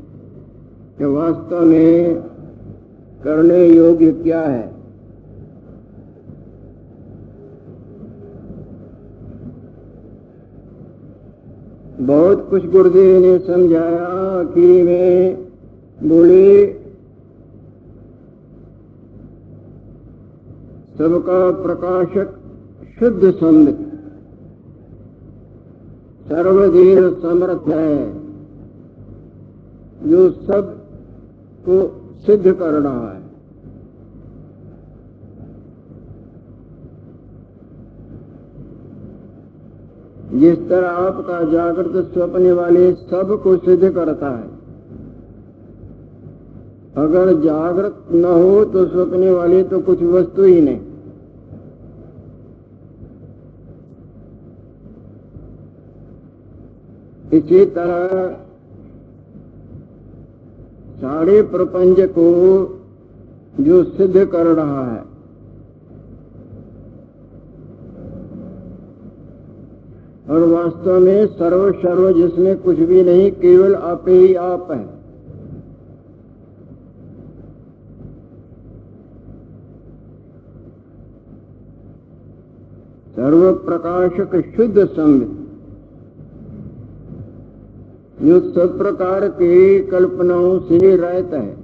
कि 0.99 1.05
वास्तव 1.05 1.61
में 1.61 2.23
करने 3.25 3.67
योग्य 3.69 4.13
क्या 4.13 4.41
है? 4.41 4.79
बहुत 12.01 12.49
कुछ 12.51 12.65
गुरुदेव 12.67 13.21
ने 13.23 13.39
समझाया 13.39 14.07
आखिरी 14.41 14.83
में 14.83 15.37
बोले, 16.03 16.67
सबका 20.99 21.51
प्रकाशक 21.63 22.35
शुद्ध 22.99 23.31
संत 23.31 23.79
सर्वधीर 26.29 26.99
समर्थ 27.23 27.69
है। 27.69 28.19
जो 30.09 30.31
सबको 30.31 31.77
सिद्ध 32.27 32.53
करना 32.53 32.91
है। 32.91 33.27
जिस 40.35 40.59
तरह 40.69 40.89
आपका 40.89 41.43
जागृत 41.45 42.13
स्वप्न 42.13 42.53
वाले 42.53 42.93
सबको 42.93 43.57
सिद्ध 43.57 43.91
करता 43.91 44.31
है। 44.31 44.47
अगर 46.97 47.33
जागृत 47.41 48.13
न 48.13 48.25
हो 48.25 48.65
तो 48.65 48.85
स्वप्ने 48.87 49.31
वाले 49.31 49.63
तो 49.63 49.81
कुछ 49.81 50.03
वस्तु 50.03 50.43
ही 50.43 50.61
नहीं। 50.61 50.81
इसी 57.33 57.65
तरह 57.67 58.48
सारे 60.99 61.43
प्रपंच 61.43 61.97
को 62.01 62.29
जो 63.61 63.85
सिद्ध 63.85 64.27
कर 64.27 64.47
रहा 64.47 64.93
है। 64.93 65.01
और 70.31 70.41
वास्तव 70.41 71.01
में 71.01 71.27
सर्व 71.27 71.73
सर्व 71.73 72.13
जिसमें 72.13 72.59
कुछ 72.59 72.79
भी 72.79 73.03
नहीं, 73.03 73.33
केवल 73.33 73.75
आप 73.75 74.05
ही 74.09 74.35
आप 74.35 74.71
है। 74.71 74.99
सर्व 83.17 83.53
प्रकाशक 83.53 84.57
शुद्ध 84.57 84.87
संग। 84.87 85.38
जो 88.23 88.41
सब 88.53 88.77
प्रकार 88.79 89.29
के 89.29 89.79
कल्पनाओं 89.81 90.59
से 90.61 90.97
रहता 90.97 91.41
है। 91.41 91.57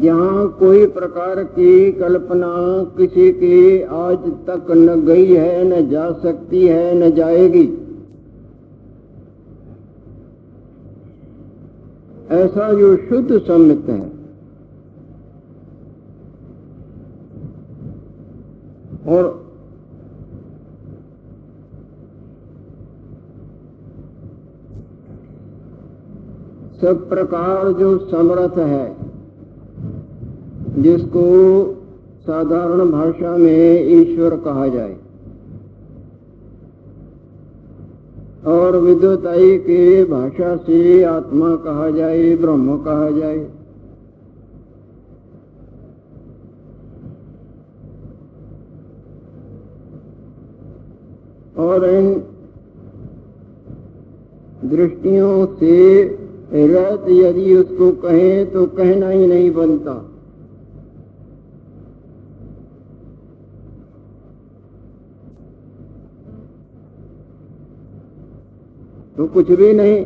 जहाँ 0.00 0.48
कोई 0.58 0.86
प्रकार 0.86 1.42
की 1.44 1.92
कल्पना 1.92 2.48
किसी 2.96 3.30
की 3.32 3.82
आज 3.82 4.18
तक 4.46 4.70
न 4.70 5.00
गई 5.06 5.32
है, 5.34 5.64
न 5.64 5.88
जा 5.90 6.10
सकती 6.12 6.66
है, 6.66 6.94
न 6.94 7.10
जाएगी। 7.14 7.64
ऐसा 12.30 12.72
जो 12.72 12.96
शुद्ध 12.96 13.38
सम्मित 13.38 13.88
है 13.88 14.04
और 19.08 19.34
सब 26.86 27.08
प्रकार 27.08 27.72
जो 27.72 27.98
समर्थ 27.98 28.58
है, 28.58 28.96
जिसको 30.82 31.24
साधारण 32.22 32.90
भाषा 32.90 33.36
में 33.36 33.86
ईश्वर 33.86 34.36
कहा 34.36 34.68
जाए। 34.68 34.96
और 38.46 38.76
विद्युताई 38.76 39.58
के 39.58 40.04
भाषा 40.04 40.56
से 40.56 41.04
आत्मा 41.04 41.56
कहा 41.56 41.90
जाए, 41.90 42.36
ब्रह्म 42.36 42.78
कहा 42.78 43.10
जाए। 43.10 43.50
और 51.58 51.90
इन 51.90 52.22
दृष्टियों 54.64 55.46
से 55.46 56.04
रहत 56.50 57.08
यदि 57.08 57.54
उसको 57.56 57.90
कहे 58.02 58.44
तो 58.44 58.66
कहना 58.66 59.08
ही 59.08 59.26
नहीं 59.26 59.50
बनता। 59.50 59.92
तो 69.16 69.26
कुछ 69.26 69.50
भी 69.50 69.72
नहीं, 69.72 70.04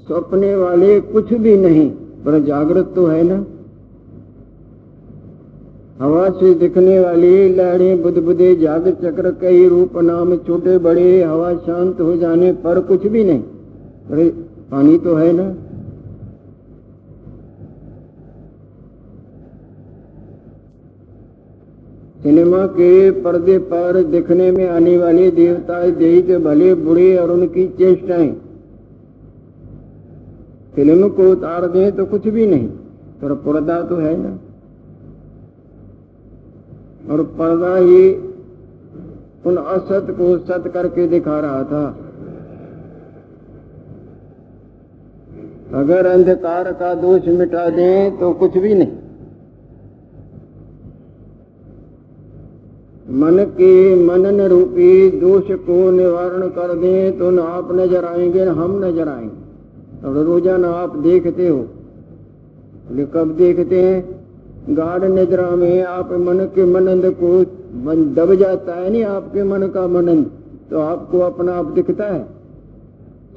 सपने 0.00 0.54
वाले 0.56 1.00
कुछ 1.00 1.32
भी 1.34 1.56
नहीं, 1.56 1.88
पर 2.24 2.38
जागृत 2.44 2.92
तो 2.94 3.06
है 3.06 3.22
ना। 3.22 3.44
हवा 6.00 6.28
से 6.30 6.52
दिखने 6.54 6.98
वाली 7.00 7.54
लहरें 7.54 8.02
बुदबुदे 8.02 8.54
जाग 8.56 8.88
चक्र 9.02 9.30
कई 9.40 9.68
रूप 9.68 9.96
नाम 9.98 10.36
छोटे 10.36 10.78
बड़े, 10.78 11.22
हवा 11.22 11.54
शांत 11.56 12.00
हो 12.00 12.16
जाने 12.16 12.52
पर 12.52 12.80
कुछ 12.80 13.06
भी 13.06 13.24
नहीं। 13.24 13.42
अरे, 14.10 14.28
पानी 14.70 14.98
तो 14.98 15.14
है 15.14 15.32
ना। 15.32 15.52
सिनेमा 22.22 22.66
के 22.66 23.10
पर्दे 23.10 23.58
पर 23.58 24.02
दिखने 24.02 24.50
में 24.52 24.68
आने 24.68 24.98
वाले 24.98 25.30
देवता 25.30 25.90
दैत 25.90 26.30
भले 26.40 26.74
बुढ़े 26.74 27.16
और 27.16 27.30
उनकी 27.30 27.66
चेष्टाएँ। 27.68 28.30
फ़िल्म 30.74 31.08
को 31.08 31.30
उतार 31.30 31.66
दें 31.66 31.92
तो 31.92 32.06
कुछ 32.06 32.28
भी 32.28 32.46
नहीं, 32.46 32.68
पर 33.22 33.34
पर्दा 33.34 33.82
तो 33.82 33.96
है 33.96 34.16
ना। 34.16 34.38
और 37.12 37.22
पर्दा 37.38 37.76
ही 37.76 38.14
उन 39.46 39.56
असत 39.56 40.06
को 40.10 40.38
सत 40.38 40.68
करके 40.68 41.06
दिखा 41.06 41.40
रहा 41.40 41.64
था। 41.64 42.09
अगर 45.74 46.06
अंधकार 46.06 46.72
का 46.74 46.94
दोष 46.96 47.26
मिटा 47.30 47.68
दें 47.70 48.18
तो 48.18 48.32
कुछ 48.34 48.56
भी 48.56 48.74
नहीं। 48.74 48.92
मन 53.16 53.44
के 53.52 53.94
मनन 53.96 54.40
रूपी 54.48 55.10
दोष 55.20 55.50
को 55.60 55.90
निवारण 55.90 56.48
कर 56.50 56.74
दें 56.76 57.18
तो 57.18 57.30
न 57.30 57.38
आप 57.40 57.68
नज़र 57.72 58.04
आएँगे, 58.06 58.44
न 58.44 58.48
हम 58.50 58.84
नज़र 58.84 59.08
आएँगे। 59.08 60.06
और 60.06 60.24
रोज़ाना 60.24 60.68
आप 60.74 60.96
देखते 60.98 61.48
हो 61.48 61.58
कब 63.14 63.34
देखते 63.38 63.82
हैं? 63.82 63.98
गाढ़ 64.70 65.04
निद्रा 65.04 65.48
में 65.52 65.82
आप 65.84 66.12
मन 66.20 66.44
के 66.54 66.64
मनंद 66.66 67.04
को 67.14 67.30
दब 68.14 68.34
जाता 68.34 68.74
है 68.74 68.90
नहीं 68.90 69.04
आपके 69.06 69.42
मन 69.44 69.66
का 69.68 69.86
मनंद 69.88 70.30
तो 70.70 70.80
आपको 70.80 71.18
अपना 71.20 71.52
आप 71.54 71.66
दिखता 71.72 72.06
है। 72.06 72.20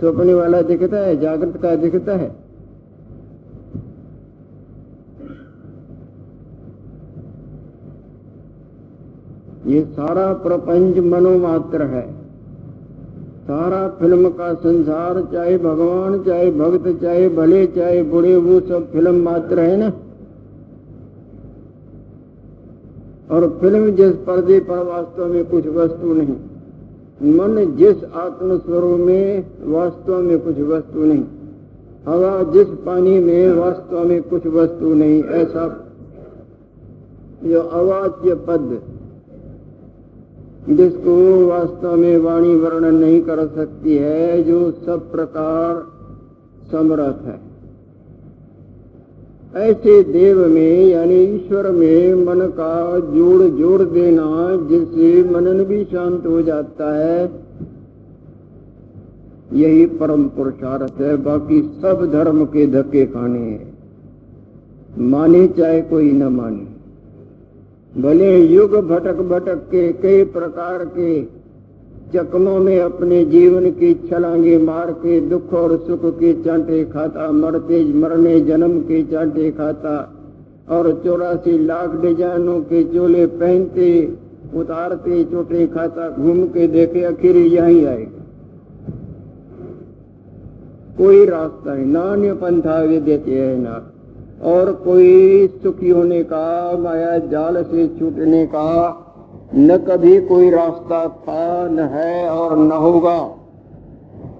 सोपने 0.04 0.34
वाला 0.34 0.62
दिखता 0.62 0.98
है, 0.98 1.20
जागृत 1.20 1.58
का 1.62 1.76
दिखता 1.76 2.16
है। 2.16 2.36
ये 9.68 9.86
सारा 9.86 10.34
प्रपंच 10.34 10.98
मनोमात्र 10.98 11.82
है। 11.82 12.14
सारा 13.44 13.88
फ़िल्म 13.88 14.30
का 14.30 14.54
संसार, 14.54 15.28
चाहे 15.34 15.58
भगवान, 15.58 16.24
चाहे 16.24 16.52
भक्त, 16.52 17.02
चाहे 17.02 17.30
भले, 17.30 17.68
चाहे 17.68 18.04
बुरे, 18.04 18.36
वो 18.36 18.60
सब 18.60 18.92
फ़िल्म 18.92 19.16
मात्र 19.16 19.60
है 19.60 19.78
ना? 19.78 19.94
और 23.32 23.58
फ़िल्म 23.62 23.92
जिस 23.92 24.16
पर्दे 24.16 24.60
पर 24.60 24.78
वास्तव 24.78 25.26
में 25.26 25.46
कुछ 25.46 25.68
वस्तु 25.68 26.14
नहीं 26.14 26.36
मन 27.24 27.76
जिस 27.76 28.04
आत्मस्वरूप 28.04 29.00
में 29.00 29.46
वास्तव 29.74 30.22
में 30.22 30.40
कुछ 30.40 30.60
वस्तु 30.60 31.04
नहीं, 31.04 31.24
हवा 32.08 32.32
जिस 32.52 32.68
पानी 32.86 33.20
में 33.20 33.54
वास्तव 33.54 34.04
में 34.04 34.22
कुछ 34.24 34.48
वस्तु 34.48 34.94
नहीं, 34.94 35.24
ऐसा 35.24 35.68
जो 37.44 37.62
अवाच्य 37.62 38.36
पद 38.48 38.82
जिसको 40.70 41.16
वास्तव 41.48 41.96
में 41.96 42.18
वाणी 42.18 42.56
वर्णन 42.56 42.96
नहीं 42.96 43.22
कर 43.22 43.48
सकती 43.48 43.98
है, 43.98 44.44
जो 44.44 44.72
सब 44.86 45.12
प्रकार 45.12 45.82
समर्थ 46.72 47.26
है। 47.26 47.53
ऐसे 49.56 50.04
देव 50.04 50.48
में, 50.48 50.86
यानी 50.86 51.16
ईश्वर 51.16 51.72
में 51.72 52.14
मन 52.14 52.48
का 52.48 53.00
जोड़ 53.00 53.44
जोड़ 53.44 53.82
देना 53.82 54.58
जिससे 54.70 55.30
मनन 55.30 55.64
भी 55.64 55.84
शांत 55.84 56.26
हो 56.26 56.42
जाता 56.42 56.98
है। 56.98 57.32
यही 59.54 59.86
परम 59.86 60.24
पुरुषार्थ 60.24 61.02
है, 61.02 61.16
बाकी 61.18 61.62
सब 61.82 62.12
धर्म 62.12 62.46
के 62.46 62.68
धक्के 62.68 63.06
खाने 63.06 63.40
हैं। 63.40 63.74
माने 64.98 65.48
चाहे 65.48 65.82
कोई 65.82 66.12
न 66.12 66.24
माने। 66.24 66.74
भले 68.02 68.46
युग 68.46 68.72
भटक 68.88 69.16
भटक 69.16 69.56
के, 69.56 69.94
कई 69.94 70.24
प्रकार 70.24 70.86
के 70.86 71.43
चकमों 72.14 72.60
में 72.60 72.80
अपने 72.80 73.24
जीवन 73.26 73.70
की 73.72 73.94
छलांगे 74.10 74.58
मार 74.58 74.92
के 74.92 75.20
दुख 75.20 75.54
और 75.54 75.78
सुख 75.88 76.06
के 76.16 76.34
चांटे 76.44 76.84
खाता 76.86 77.32
मरते 77.32 77.84
मरने 77.94 78.40
जन्म 78.42 78.80
के 78.80 79.04
चांटे 79.04 79.52
खाता 79.52 79.96
और 80.70 80.92
चौरासी 81.06 81.58
लाख 81.58 81.96
डिजाइनों 82.02 82.60
के 82.62 82.84
चोले 82.84 83.26
पहनते, 83.26 83.88
उतारते, 84.56 85.24
चोटे 85.24 85.66
खाता, 85.68 86.10
घूम 86.10 86.44
के 86.48 86.68
देखे, 86.68 87.04
आखिर 87.04 87.38
यही 87.38 87.86
आएगा 87.86 88.22
कोई 90.98 91.26
रास्ता 91.26 91.74
है 91.74 91.86
नान्य 91.86 92.34
पंथा 92.34 92.80
वे 92.80 93.00
देते 93.00 93.32
है 93.32 93.58
ना। 93.58 93.82
और 94.44 94.72
कोई 94.86 95.48
सुखी 95.64 95.90
होने 95.90 96.24
का, 96.24 96.78
माया 96.78 97.18
जाल 97.18 97.64
से 97.64 97.88
छूटने 98.00 98.46
का 98.46 98.70
न 99.56 99.78
कभी 99.78 100.22
कोई 100.22 100.50
रास्ता 100.50 101.08
था 101.08 101.68
न 101.68 101.80
है 101.80 102.30
और 102.30 102.58
न 102.58 102.72
होगा। 102.72 103.18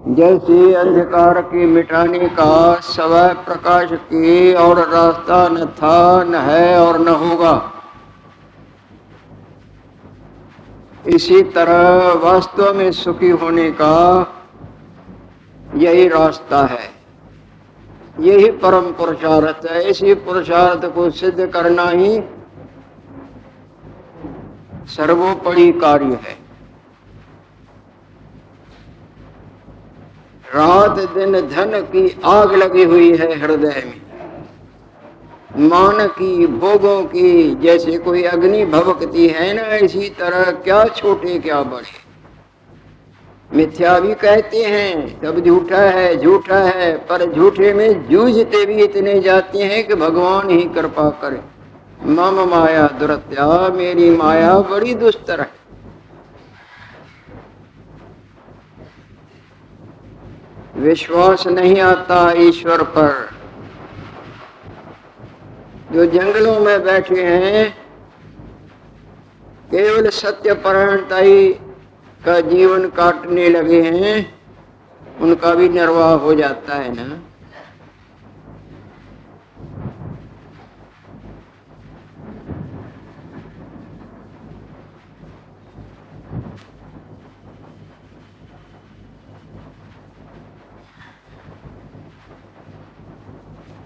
जैसे 0.08 0.74
अंधकार 0.74 1.40
के 1.42 1.66
मिटाने 1.66 2.18
का 2.18 2.74
सवय 2.74 3.28
प्रकाश 3.28 3.92
के 3.92 4.54
और 4.54 4.78
रास्ता 4.78 5.48
न 5.48 5.64
था 5.64 6.24
न 6.24 6.34
है 6.34 6.80
और 6.80 6.98
न 6.98 7.08
होगा। 7.08 7.72
इसी 11.06 11.42
तरह 11.42 12.12
वास्तव 12.24 12.74
में 12.74 12.90
सुखी 12.92 13.30
होने 13.30 13.70
का 13.70 14.26
यही 15.76 16.08
रास्ता 16.08 16.64
है। 16.66 16.92
यही 18.20 18.50
परम 18.50 18.92
पुरुषार्थ 18.92 19.66
है। 19.70 19.90
इसी 19.90 20.14
पुरुषार्थ 20.14 20.84
को 20.94 21.10
सिद्ध 21.10 21.46
करना 21.46 21.88
ही 21.88 22.18
सर्वोपरि 24.88 25.72
कार्य 25.72 26.18
है। 26.22 26.36
रात 30.54 30.98
दिन 31.10 31.32
धन 31.32 31.80
की 31.80 32.20
आग 32.24 32.54
लगी 32.54 32.84
हुई 32.84 33.16
है 33.16 33.38
हृदय 33.38 33.82
में। 33.86 34.04
मान 35.68 36.06
की 36.06 36.46
भोगों 36.46 37.04
की 37.04 37.54
जैसे 37.54 37.98
कोई 37.98 38.22
अग्नि 38.22 38.64
भवकती 38.64 39.26
है 39.28 39.52
ना, 39.52 39.76
इसी 39.76 40.08
तरह 40.08 40.50
क्या 40.50 40.84
छोटे 40.84 41.38
क्या 41.38 41.62
बड़े। 41.62 42.04
मिथ्या 43.56 44.00
भी 44.00 44.14
कहते 44.14 44.62
हैं, 44.62 45.20
सब 45.20 45.40
झूठा 45.40 45.80
है 45.80 46.16
झूठा 46.16 46.58
है, 46.58 46.96
पर 46.98 47.32
झूठे 47.32 47.72
में 47.72 48.08
जूझते 48.08 48.64
भी 48.66 48.74
इतने 48.74 49.20
जाते 49.20 49.58
हैं 49.58 49.86
कि 49.86 49.94
भगवान 49.94 50.50
ही 50.50 50.62
कृपा 50.62 51.10
करे। 51.10 51.40
मम 52.06 52.50
माया 52.50 52.88
दुरत्या, 52.88 53.68
मेरी 53.68 54.10
माया 54.10 54.58
बड़ी 54.58 54.94
दुस्तर 54.94 55.40
है। 55.40 55.50
विश्वास 60.76 61.46
नहीं 61.46 61.80
आता 61.80 62.32
ईश्वर 62.32 62.82
पर। 62.82 63.30
जो 65.92 66.06
जंगलों 66.06 66.60
में 66.60 66.84
बैठे 66.84 67.24
हैं, 67.24 67.76
केवल 69.70 70.10
सत्य 70.10 70.54
परायणता 70.54 71.16
ही 71.16 71.52
का 72.24 72.40
जीवन 72.40 72.88
काटने 72.88 73.48
लगे 73.48 73.82
हैं, 73.82 74.40
उनका 75.20 75.54
भी 75.54 75.68
निर्वाह 75.68 76.12
हो 76.12 76.34
जाता 76.34 76.74
है 76.74 77.08
ना। 77.08 77.18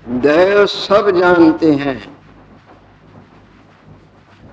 दैव 0.08 0.64
सब 0.66 1.10
जानते 1.10 1.70
हैं। 1.72 1.96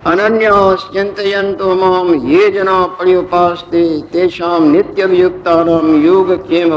अनन्याश्चिंतयन्तो 0.06 1.76
माम 1.76 2.14
ये 2.32 2.50
जना 2.52 2.86
पर्युपास्ते 2.98 3.84
तेषाम 4.12 4.64
नित्य 4.64 5.06
नाम 5.38 5.96
योग 6.04 6.32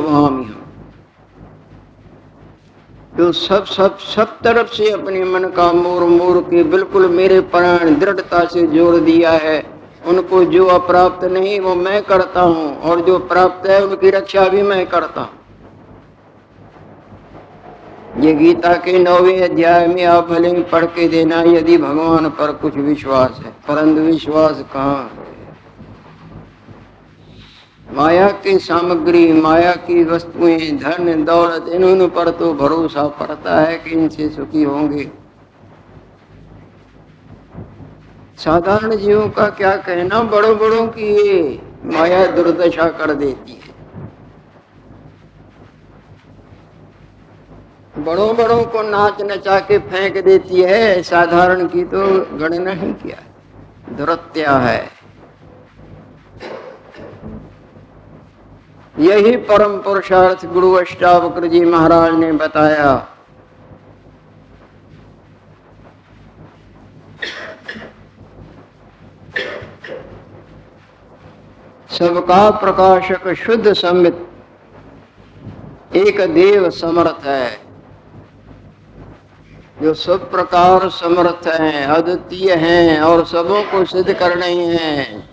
हम 0.08 0.36
जो 3.18 3.30
सब 3.32 3.64
सब 3.66 3.98
सब 3.98 4.38
तरफ़ 4.40 4.68
से 4.72 4.90
अपने 4.90 5.24
मन 5.24 5.44
का 5.48 5.72
मोर 5.72 6.04
मोर 6.04 6.40
के 6.40 6.62
बिल्कुल 6.66 7.08
मेरे 7.08 7.40
प्राण 7.50 7.94
दृढ़ता 7.98 8.44
से 8.44 8.66
जोड़ 8.66 8.96
दिया 8.96 9.30
है। 9.38 9.58
उनको 10.06 10.44
जो 10.44 10.66
अप्राप्त 10.66 11.24
नहीं, 11.24 11.58
वो 11.60 11.74
मैं 11.74 12.02
करता 12.02 12.40
हूँ, 12.42 12.80
और 12.80 13.00
जो 13.00 13.18
प्राप्त 13.26 13.66
है, 13.66 13.82
उनकी 13.84 14.10
रक्षा 14.10 14.48
भी 14.48 14.62
मैं 14.62 14.86
करता 14.86 15.20
हूँ। 15.20 15.37
ये 18.18 18.32
गीता 18.34 18.72
के 18.74 18.98
नौवे 18.98 19.40
अध्याय 19.40 19.86
में 19.86 20.04
आप 20.04 20.28
भले 20.28 20.48
ही 20.48 20.62
पढ़ 20.62 20.84
के 20.84 21.08
देना 21.08 21.40
यदि 21.42 21.76
भगवान 21.78 22.28
पर 22.28 22.52
कुछ 22.52 22.76
विश्वास 22.76 23.40
है। 23.44 23.50
परंतु 23.68 24.00
विश्वास 24.00 24.64
कहाँ 24.72 25.24
माया 27.92 28.28
की 28.42 28.58
सामग्री, 28.58 29.32
माया 29.32 29.72
की 29.72 30.02
वस्तुएँ, 30.04 30.70
धन, 30.72 31.24
दौलत 31.24 31.68
इन 31.68 32.08
पर 32.08 32.30
तो 32.30 32.52
भरोसा 32.54 33.06
पड़ता 33.20 33.60
है 33.60 33.78
कि 33.78 33.90
इनसे 33.90 34.28
सुखी 34.28 34.62
होंगे। 34.62 35.10
साधारण 38.36 38.96
जीवों 38.96 39.28
का 39.28 39.48
क्या 39.50 39.76
कहना? 39.76 40.22
बड़ों 40.22 40.56
बड़ों 40.58 40.86
की 40.88 41.06
ये 41.28 41.62
माया 41.84 42.26
दुर्दशा 42.26 42.88
कर 42.90 43.14
देती 43.14 43.52
है। 43.52 43.67
बड़ों 47.98 48.36
बड़ों 48.36 48.64
को 48.64 48.82
नाच 48.82 49.22
नचा 49.22 49.58
के 49.60 49.78
फेंक 49.78 50.24
देती 50.24 50.62
है, 50.62 51.02
साधारण 51.02 51.66
की 51.66 51.84
तो 51.84 52.06
गणना 52.38 52.70
ही 52.70 52.92
किया। 52.92 53.22
दुरत्या 53.96 54.56
है। 54.58 54.88
यही 58.98 59.36
परम 59.36 59.78
पुरुषार्थ 59.78 60.46
गुरु 60.46 60.72
अष्टावक्र 60.72 61.46
जी 61.46 61.64
महाराज 61.64 62.14
ने 62.14 62.32
बताया। 62.32 63.08
सबका 71.90 72.50
प्रकाशक 72.50 73.32
शुद्ध 73.34 73.72
समित 73.72 74.26
एक 75.96 76.20
देव 76.34 76.70
समर्थ 76.70 77.26
है। 77.26 77.67
जो 79.82 79.94
सब 79.94 80.30
प्रकार 80.30 80.88
समर्थ 80.88 81.46
हैं, 81.48 81.86
अद्वितीय 81.86 82.54
हैं 82.54 83.00
और 83.00 83.24
सबों 83.26 83.62
को 83.62 83.84
सिद्ध 83.84 84.12
कर 84.12 84.38
रहे 84.38 84.54
हैं। 84.54 85.30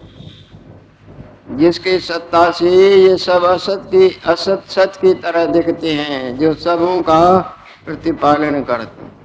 जिसके 1.58 2.00
सत्ता 2.00 2.52
से 2.52 2.70
ये 2.96 3.18
सब 3.18 3.44
असत 3.44 3.82
की, 3.86 4.22
असत 4.26 4.64
सत 4.68 4.94
की 5.02 5.14
तरह 5.14 5.46
दिखते 5.46 5.94
हैं, 5.94 6.38
जो 6.38 6.54
सबों 6.54 7.02
का 7.02 7.40
प्रतिपालन 7.86 8.64
करते 8.64 9.16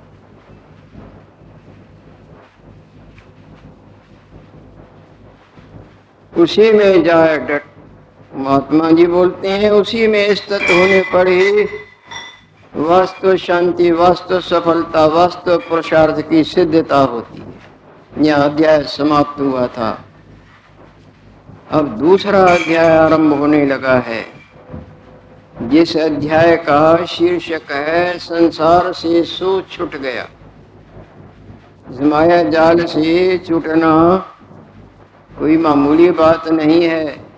उसी 6.42 6.72
में 6.72 7.04
जाए 7.04 7.38
डट, 7.38 7.62
महात्मा 8.34 8.90
जी 8.90 9.06
बोलते 9.06 9.48
हैं, 9.48 9.70
उसी 9.70 10.06
में 10.06 10.34
स्थित 10.34 10.62
होने 10.62 11.00
पर 11.12 11.28
ही 11.28 11.64
वास्तु 12.76 13.36
शांति, 13.36 13.90
वास्तु 13.90 14.40
सफलता, 14.40 15.06
वास्तु 15.06 15.58
पुरुषार्थ 15.58 16.28
की 16.28 16.44
सिद्धता 16.44 16.98
होती 16.98 17.38
है। 17.38 17.54
यह 18.24 18.36
अध्याय 18.36 18.82
समाप्त 18.82 19.40
हुआ 19.40 19.66
था। 19.66 20.04
अब 21.70 21.98
दूसरा 21.98 22.42
अध्याय 22.42 22.96
आरंभ 22.96 23.34
होने 23.34 23.66
लगा 23.66 23.94
है। 23.94 24.26
जिस 25.62 25.96
अध्याय 25.96 26.56
का 26.56 27.04
शीर्षक 27.04 27.72
है, 27.72 28.18
संसार 28.18 28.92
से 28.92 29.22
सो 29.22 29.60
छुट 29.60 29.96
गया। 29.96 30.28
माया 32.00 32.42
जाल 32.42 32.84
से 32.84 33.38
छूटना 33.38 34.18
कोई 35.38 35.56
मामूली 35.56 36.10
बात 36.10 36.48
नहीं 36.48 36.84
है। 36.84 37.29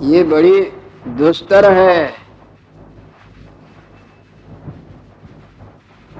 ये 0.00 0.22
बड़ी 0.24 0.60
दुस्तर 1.08 1.72
है। 1.72 2.14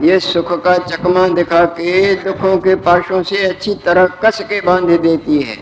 ये 0.00 0.18
सुख 0.20 0.52
का 0.64 0.76
चकमा 0.78 1.28
दिखा 1.28 1.64
के, 1.64 2.14
दुखों 2.14 2.56
के 2.58 2.74
पाशों 2.74 3.22
से 3.22 3.46
अच्छी 3.48 3.74
तरह 3.74 4.06
कस 4.06 4.40
के 4.40 4.60
बाँध 4.60 4.90
देती 5.00 5.40
है। 5.40 5.56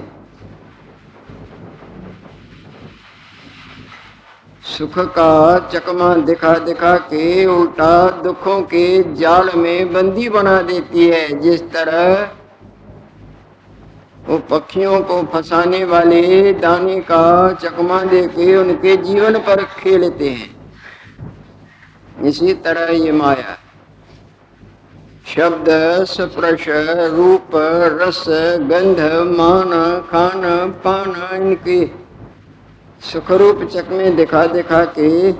सुख 4.62 4.98
का 4.98 5.58
चकमा 5.72 6.14
दिखा 6.14 6.58
दिखा 6.58 6.96
के, 6.96 7.46
उल्टा 7.46 8.10
दुखों 8.10 8.60
के 8.62 9.14
जाल 9.14 9.50
में 9.56 9.92
बंदी 9.92 10.28
बना 10.28 10.60
देती 10.62 11.08
है, 11.08 11.40
जिस 11.40 11.62
तरह 11.62 12.30
वो 14.28 14.38
पक्षियों 14.38 15.00
को 15.00 15.22
फंसाने 15.22 15.84
वाले 15.84 16.52
दाने 16.52 17.00
का 17.00 17.52
चकमा 17.52 18.02
दे 18.02 18.26
के 18.26 18.56
उनके 18.56 18.96
जीवन 18.96 19.38
पर 19.38 19.62
खेलते 19.64 20.28
हैं। 20.30 20.50
इसी 22.24 22.52
तरह 22.54 22.92
ये 22.92 23.12
माया। 23.12 23.56
शब्द, 25.26 25.66
स्पर्श, 26.04 26.64
रूप, 27.12 27.50
रस, 28.00 28.24
गंध, 28.70 29.00
मान, 29.38 29.70
खान, 30.10 30.42
पान, 30.84 31.36
इनके 31.36 31.90
सुखरूप 33.00 33.68
चकमे 33.74 34.10
दिखा 34.10 34.46
दिखा 34.46 34.84
के 34.84 35.32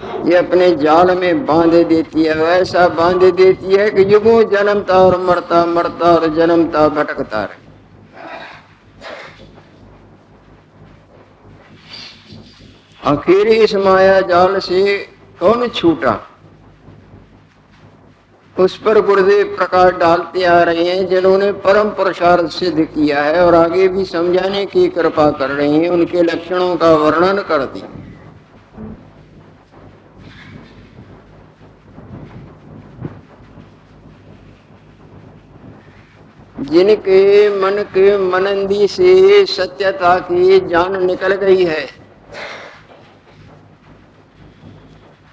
ये 0.00 0.36
अपने 0.36 0.76
जाल 0.76 1.18
में 1.18 1.46
बाँध 1.46 1.74
देती 1.74 2.22
है, 2.22 2.34
ऐसा 2.40 2.88
बाँध 2.88 3.24
देती 3.34 3.66
है 3.66 3.90
कि 3.90 4.14
युगों 4.14 4.50
जन्मता 4.50 4.98
और 4.98 5.20
मरता 5.20 5.66
मरता 5.66 6.14
और 6.14 6.34
जन्मता 6.34 6.88
भटकता 6.88 7.44
रहे। 7.44 7.60
आखिर 13.04 13.46
इस 13.46 13.74
माया 13.74 14.20
जाल 14.20 14.58
से 14.58 14.96
कौन 15.40 15.68
छूटा? 15.68 16.20
उस 18.58 18.78
पर 18.78 19.00
गुरुदेव 19.00 19.56
प्रकाश 19.56 19.92
डालते 19.92 20.44
आ 20.44 20.62
रहे 20.62 20.84
हैं, 20.84 21.06
जिन्होंने 21.06 21.52
परम 21.52 21.88
प्रसार 21.88 22.46
सिद्ध 22.46 22.84
किया 22.84 23.22
है 23.22 23.46
और 23.46 23.54
आगे 23.54 23.88
भी 23.88 24.04
समझाने 24.04 24.66
की 24.66 24.88
कृपा 24.88 25.30
कर 25.30 25.50
रहे 25.50 25.68
हैं, 25.68 25.88
उनके 25.88 26.22
लक्षणों 26.22 26.76
का 26.76 26.92
वर्णन 26.94 27.42
कर 27.42 27.64
दिया। 27.64 27.99
जिनके 36.70 37.20
मन 37.60 37.82
के 37.94 38.16
मनंदी 38.18 38.86
से 38.88 39.44
सत्यता 39.46 40.18
की 40.22 40.58
जान 40.68 41.04
निकल 41.04 41.34
गई 41.36 41.64
है। 41.64 41.86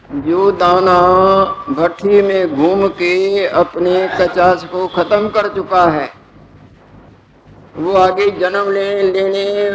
जो 0.10 0.52
दाना 0.52 1.00
भट्टी 1.70 2.22
में 2.22 2.56
घूम 2.56 2.88
के 3.00 3.46
अपने 3.46 4.08
कचास 4.20 4.64
को 4.64 4.86
खत्म 4.88 5.30
कर 5.30 5.48
चुका 5.56 5.84
है, 5.86 6.10
वो 7.78 7.94
आगे 7.94 8.30
जन्म 8.40 8.72
ले, 8.72 9.02
लेने, 9.04 9.70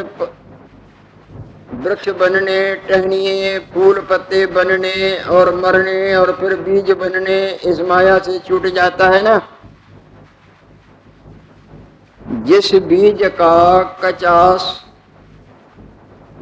वृक्ष 1.82 2.08
बनने, 2.10 2.74
टहनिए, 2.88 3.58
फूल 3.74 4.00
पत्ते 4.10 4.44
बनने 4.48 5.16
और 5.30 5.54
मरने 5.54 6.14
और 6.14 6.32
फिर 6.40 6.54
बीज 6.60 6.90
बनने, 6.92 7.38
इस 7.64 7.80
माया 7.80 8.18
से 8.18 8.38
छूट 8.38 8.66
जाता 8.74 9.08
है 9.08 9.22
ना? 9.22 9.40
जिस 12.43 12.74
बीज 12.82 13.18
का 13.22 13.82
कचास 14.03 14.84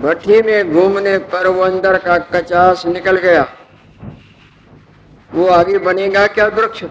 भट्टी 0.00 0.40
में 0.42 0.72
घूमने 0.72 1.16
पर 1.18 1.46
वो 1.46 1.62
अंदर 1.62 1.96
का 1.98 2.16
कचास 2.18 2.84
निकल 2.86 3.16
गया, 3.16 3.46
वो 5.34 5.46
आगे 5.48 5.78
बनेगा 5.78 6.26
क्या 6.26 6.46
वृक्ष? 6.46 6.84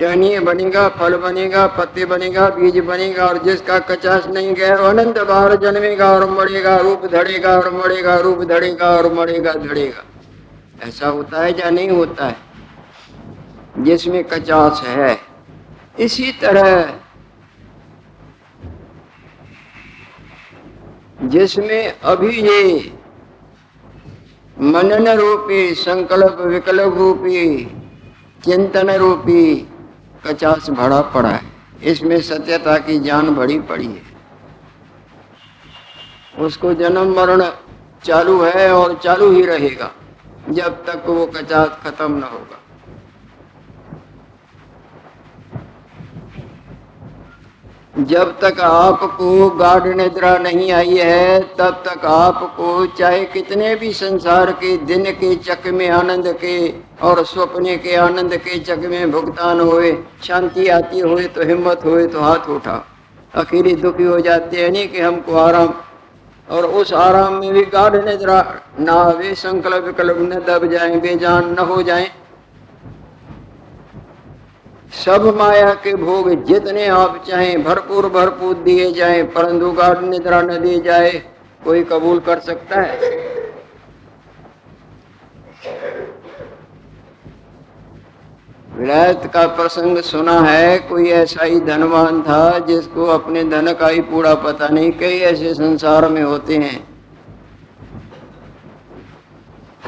टहनी 0.00 0.38
बनेगा, 0.38 0.88
फल 0.88 1.16
बनेगा, 1.16 1.66
पत्ते 1.66 2.04
बनेगा, 2.04 2.48
बीज 2.48 2.78
बनेगा 2.78 3.26
और 3.26 3.38
जिसका 3.38 3.78
कचास 3.78 4.26
नहीं 4.26 4.54
गया 4.54 4.76
अनंत 4.88 5.18
बार 5.18 5.54
जन्मेगा 5.56 6.12
और 6.12 6.28
मरेगा, 6.30 6.76
रूप 6.76 7.06
धड़ेगा 7.06 7.56
और 7.58 7.72
मरेगा, 7.74 8.16
रूप 8.18 8.44
धड़ेगा 8.44 8.90
और 8.90 9.12
मरेगा, 9.12 9.52
धड़ेगा। 9.54 10.04
ऐसा 10.88 11.08
होता 11.08 11.42
है 11.42 11.50
या 11.58 11.70
नहीं 11.70 11.90
होता 11.90 12.26
है? 12.26 12.36
जिसमें 13.78 14.22
कचास 14.24 14.82
है। 14.86 15.18
इसी 15.98 16.32
तरह 16.32 16.94
जिसमें 21.22 22.00
अभी 22.00 22.30
ये 22.30 22.92
मनन 24.56 25.08
रूपी, 25.08 25.74
संकल्प 25.74 26.40
विकल्प 26.40 26.94
रूपी, 26.98 27.64
चिंतन 28.44 28.90
रूपी 28.90 29.68
कचास 30.26 30.70
भरा 30.70 31.00
पड़ा 31.14 31.28
है। 31.28 31.42
इसमें 31.82 32.20
सत्यता 32.20 32.76
की 32.78 32.98
जान 32.98 33.34
भरी 33.34 33.58
पड़ी 33.60 33.86
है। 33.86 34.02
उसको 36.38 36.74
जन्म 36.74 37.14
मरण 37.16 37.42
चालू 38.04 38.40
है 38.42 38.70
और 38.72 38.94
चालू 38.94 39.30
ही 39.32 39.42
रहेगा, 39.42 39.90
जब 40.50 40.84
तक 40.86 41.08
वो 41.08 41.26
कचास 41.26 41.78
खत्म 41.84 42.12
न 42.12 42.22
होगा। 42.22 42.60
जब 48.00 48.28
तक 48.40 48.60
आपको 48.60 49.48
गाढ़ 49.50 49.86
निद्रा 49.88 50.36
नहीं 50.38 50.70
आई 50.72 50.96
है, 50.96 51.40
तब 51.58 51.82
तक 51.86 52.04
आपको 52.06 52.84
चाहे 52.98 53.24
कितने 53.24 53.74
भी 53.74 53.92
संसार 53.92 54.50
के 54.52 54.76
दिन 54.86 55.04
के 55.12 55.34
चक 55.36 55.66
में 55.68 55.88
आनंद 55.90 56.28
के 56.44 56.68
और 57.02 57.24
स्वप्ने 57.24 57.76
के 57.76 57.94
आनंद 57.96 58.36
के 58.36 58.58
चक 58.58 58.86
में 58.90 59.10
भुगतान 59.10 59.60
होए, 59.60 59.92
शांति 60.24 60.68
आती 60.68 61.00
होए 61.00 61.24
तो 61.24 61.46
हिम्मत 61.46 61.84
होए 61.84 62.06
तो 62.06 62.20
हाथ 62.20 62.48
उठा। 62.50 62.84
अकेले 63.34 63.74
दुखी 63.74 64.04
हो 64.04 64.20
जाते 64.20 64.56
हैं 64.56 64.70
नहीं 64.70 64.88
कि 64.88 65.00
हमको 65.00 65.36
आराम। 65.36 65.74
और 66.48 66.64
उस 66.64 66.92
आराम 66.94 67.34
में 67.34 67.52
भी 67.52 67.62
गाढ़ 67.72 67.96
निद्रा 68.04 68.40
ना 68.80 69.02
वे 69.10 69.34
संकल्प 69.34 69.84
विकल्प 69.84 70.18
न 70.20 70.40
दब 70.46 70.70
जाए, 70.72 70.96
बेजान 70.96 71.52
न 71.52 71.66
हो 71.66 71.82
जाए। 71.82 72.10
सब 74.92 75.36
माया 75.36 75.74
के 75.74 75.94
भोग 75.94 76.44
जितने 76.44 76.86
आप 76.86 77.24
चाहें, 77.28 77.64
भरपूर 77.64 78.08
भरपूर 78.08 78.54
दिए 78.54 78.92
जाएँ, 78.92 79.22
परंतु 79.22 79.70
गाढ़ 79.72 79.98
निद्रा 80.00 80.42
न 80.42 80.58
दी 80.58 80.80
जाए, 80.80 81.10
कोई 81.64 81.84
कबूल 81.84 82.20
कर 82.20 82.38
सकता 82.38 82.80
है? 82.80 83.16
विलायत 88.76 89.30
का 89.34 89.46
प्रसंग 89.46 89.98
सुना 89.98 90.40
है, 90.40 90.78
कोई 90.78 91.08
ऐसा 91.08 91.44
ही 91.44 91.60
धनवान 91.60 92.22
था 92.22 92.58
जिसको 92.58 93.04
अपने 93.04 93.44
धन 93.44 93.72
का 93.72 93.88
ही 93.88 94.00
पूरा 94.00 94.34
पता 94.34 94.68
नहीं, 94.68 94.92
कई 94.92 95.18
ऐसे 95.18 95.54
संसार 95.54 96.08
में 96.08 96.22
होते 96.22 96.56
हैं। 96.56 96.87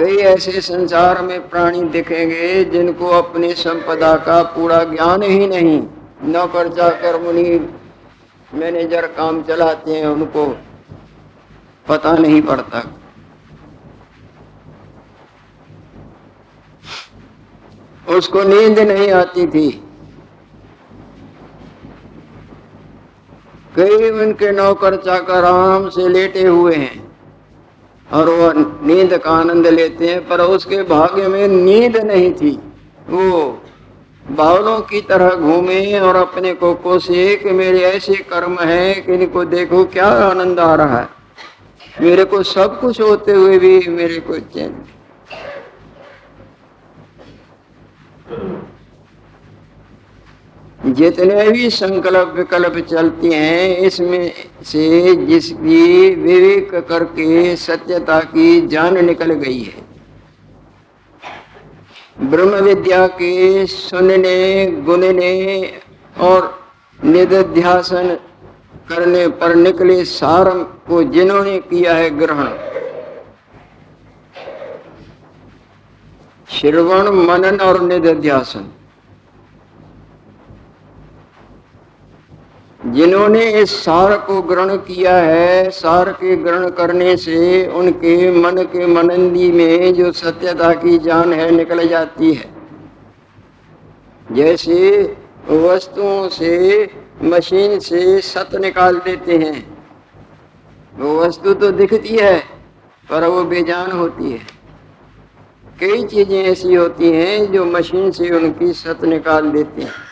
कई 0.01 0.17
ऐसे 0.17 0.61
संसार 0.61 1.23
में 1.23 1.49
प्राणी 1.49 1.83
दिखेंगे 1.83 2.65
जिनको 2.65 3.07
अपनी 3.07 3.55
संपदा 3.55 4.17
का 4.17 4.43
पूरा 4.43 4.85
ज्ञान 4.85 5.23
ही 5.23 5.47
नहीं। 5.47 5.87
नौकर, 6.23 6.69
चाकर, 6.69 7.23
मुनि, 7.23 7.75
मैनेजर 8.55 9.07
काम 9.07 9.43
चलाते 9.43 9.91
हैं, 9.91 10.07
उनको 10.07 10.59
पता 11.89 12.13
नहीं 12.13 12.43
पड़ता। 12.43 12.83
उसको 18.09 18.43
नींद 18.43 18.79
नहीं 18.79 19.11
आती 19.11 19.47
थी। 19.47 19.85
कई 23.77 24.11
उनके 24.11 24.53
नौकर, 24.53 24.97
चाकर 24.97 25.45
आराम 25.45 25.89
से 25.89 26.09
लेटे 26.09 26.43
हुए 26.43 26.75
हैं। 26.75 27.10
और 28.13 28.29
वो 28.31 28.53
नींद 28.87 29.17
का 29.17 29.31
आनंद 29.31 29.67
लेते 29.67 30.09
हैं, 30.09 30.27
पर 30.29 30.41
उसके 30.41 30.83
भाग्य 30.83 31.29
में 31.29 31.49
नींद 31.49 31.97
नहीं 31.97 32.33
थी। 32.33 32.51
वो 33.11 33.63
बावलों 34.31 34.81
की 34.81 35.01
तरह 35.01 35.31
घूमे 35.31 35.99
और 35.99 36.17
अपने 36.17 36.53
को 36.55 36.75
कोसे 36.75 37.35
कि 37.37 37.51
मेरे 37.51 37.81
ऐसे 37.81 38.15
कर्म 38.31 38.59
है 38.61 38.95
कि 38.95 39.15
इनको 39.15 39.45
देखो 39.45 39.85
क्या 39.85 40.07
आनंद 40.07 40.61
आ 40.61 40.75
रहा 40.75 40.99
है। 40.99 41.09
मेरे 42.01 42.25
को 42.25 42.43
सब 42.43 42.81
कुछ 42.81 43.01
होते 43.01 43.33
हुए 43.33 43.59
भी 43.59 43.79
मेरे 43.89 44.21
को 44.21 44.39
चैन 44.55 44.75
जितने 50.87 51.51
भी 51.51 51.69
संकल्प 51.71 52.33
विकल्प 52.37 52.77
चलते 52.91 53.29
हैं, 53.29 53.77
इसमें 53.79 54.33
से 54.65 55.15
जिसकी 55.17 56.15
विवेक 56.15 56.75
करके 56.89 57.57
सत्यता 57.57 58.21
की 58.21 58.61
जान 58.67 59.05
निकल 59.05 59.33
गई 59.35 59.61
है। 59.61 59.83
ब्रह्म 62.31 62.55
विद्या 62.57 63.07
के 63.07 63.67
सुनने, 63.67 64.67
गुनने 64.87 65.35
और 66.21 66.59
निध्यासन 67.01 68.17
करने 68.89 69.27
पर 69.29 69.55
निकले 69.55 70.05
सार 70.05 70.49
को 70.89 71.03
जिन्होंने 71.03 71.59
किया 71.61 71.95
है 71.95 72.11
ग्रहण। 72.19 72.49
श्रवण, 76.49 77.11
मनन 77.27 77.61
और 77.61 77.81
निध्यासन 77.83 78.71
जिन्होंने 82.91 83.45
इस 83.53 83.85
सार 83.85 84.17
को 84.17 84.43
ग्रहण 84.43 84.77
किया 84.77 85.17
है, 85.17 85.71
सार 85.71 86.13
के 86.13 86.37
ग्रहण 86.37 86.69
करने 86.69 87.17
से 87.17 87.67
उनके 87.67 88.31
मन 88.31 88.63
के 88.63 88.87
मनंदी 88.87 89.53
में 89.53 89.95
जो 89.95 90.13
सत्यता 90.13 90.73
की 90.75 90.99
जान 90.99 91.33
है 91.33 91.51
निकल 91.51 91.89
जाती 91.89 92.33
है। 92.35 92.51
जैसे 94.33 95.03
वस्तुओं 95.51 96.29
से, 96.29 96.91
मशीन 97.23 97.79
से 97.79 98.21
सत 98.21 98.55
निकाल 98.55 98.97
देते 98.97 99.39
हैं। 99.39 99.79
वो 100.99 101.17
वस्तु 101.21 101.55
तो 101.55 101.71
दिखती 101.71 102.17
है, 102.17 102.39
पर 103.11 103.27
वो 103.27 103.45
बेजान 103.45 103.91
होती 103.93 104.31
है। 104.31 104.41
कई 105.81 106.05
चीज़ें 106.05 106.43
ऐसी 106.43 106.75
होती 106.75 107.11
हैं 107.11 107.53
जो 107.53 107.65
मशीन 107.65 108.11
से 108.11 108.31
उनकी 108.31 108.73
सत 108.73 109.05
निकाल 109.05 109.51
देती 109.51 109.83
हैं। 109.83 110.10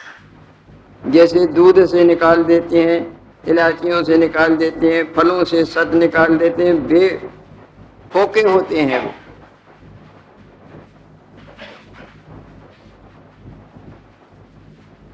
जैसे 1.08 1.46
दूध 1.46 1.84
से 1.86 2.04
निकाल 2.04 2.42
देते 2.44 2.82
हैं, 2.82 2.98
इलाचियों 3.48 4.02
से 4.04 4.16
निकाल 4.18 4.56
देते 4.56 4.94
हैं, 4.94 5.12
फलों 5.14 5.44
से 5.44 5.64
सद 5.64 5.94
निकाल 5.94 6.36
देते 6.38 6.64
हैं 6.64 6.86
बे 6.86 7.08
फोके 8.12 8.40
होते 8.40 8.80
हैं 8.80 9.04
वो। 9.04 9.12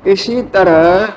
इसी 0.02 0.42
तरह 0.54 1.12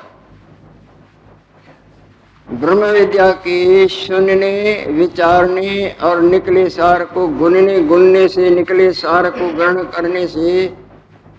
ब्रह्म 2.48 2.84
विद्या 2.84 3.30
के 3.32 3.86
सुनने, 3.88 4.86
विचारने 4.88 5.96
और 6.02 6.20
निकले 6.20 6.68
सार 6.70 7.04
को 7.04 7.26
गुनने 7.28 7.80
गुनने 7.80 8.26
से 8.28 8.50
निकले 8.50 8.92
सार 8.92 9.30
को 9.30 9.48
ग्रहण 9.56 9.82
करने 9.84 10.26
से 10.26 10.66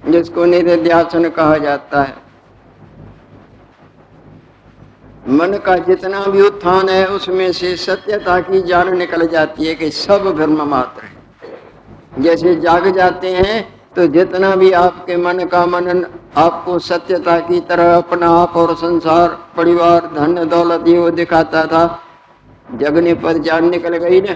जिसको 0.09 0.45
निध्यासन 0.45 1.29
कहा 1.29 1.57
जाता 1.57 2.01
है। 2.03 2.28
मन 5.29 5.57
का 5.65 5.75
जितना 5.77 6.25
भी 6.25 6.41
उत्थान 6.41 6.89
है, 6.89 7.05
उसमें 7.07 7.51
से 7.53 7.75
सत्यता 7.77 8.39
की 8.41 8.61
जान 8.61 8.95
निकल 8.97 9.25
जाती 9.27 9.65
है 9.65 9.73
कि 9.75 9.89
सब 9.91 10.23
ब्रह्म 10.35 10.63
मात्र 10.69 11.03
है। 11.03 12.21
जैसे 12.21 12.55
जाग 12.55 12.87
जाते 12.95 13.29
हैं 13.29 13.57
तो 13.95 14.05
जितना 14.07 14.55
भी 14.55 14.71
आपके 14.71 15.17
मन 15.17 15.43
का 15.45 15.65
मनन, 15.65 16.05
आपको 16.37 16.77
सत्यता 16.79 17.39
की 17.39 17.59
तरह 17.59 17.95
अपना 17.97 18.29
आप 18.31 18.55
और 18.55 18.75
संसार, 18.75 19.27
परिवार, 19.57 20.09
धन, 20.15 20.47
दौलत, 20.47 20.87
ये 20.87 20.97
वो 20.99 21.09
दिखाता 21.11 21.63
था। 21.65 21.83
जगने 22.75 23.13
पर 23.13 23.37
जान 23.39 23.69
निकल 23.69 23.97
गई 23.97 24.21
ना, 24.21 24.33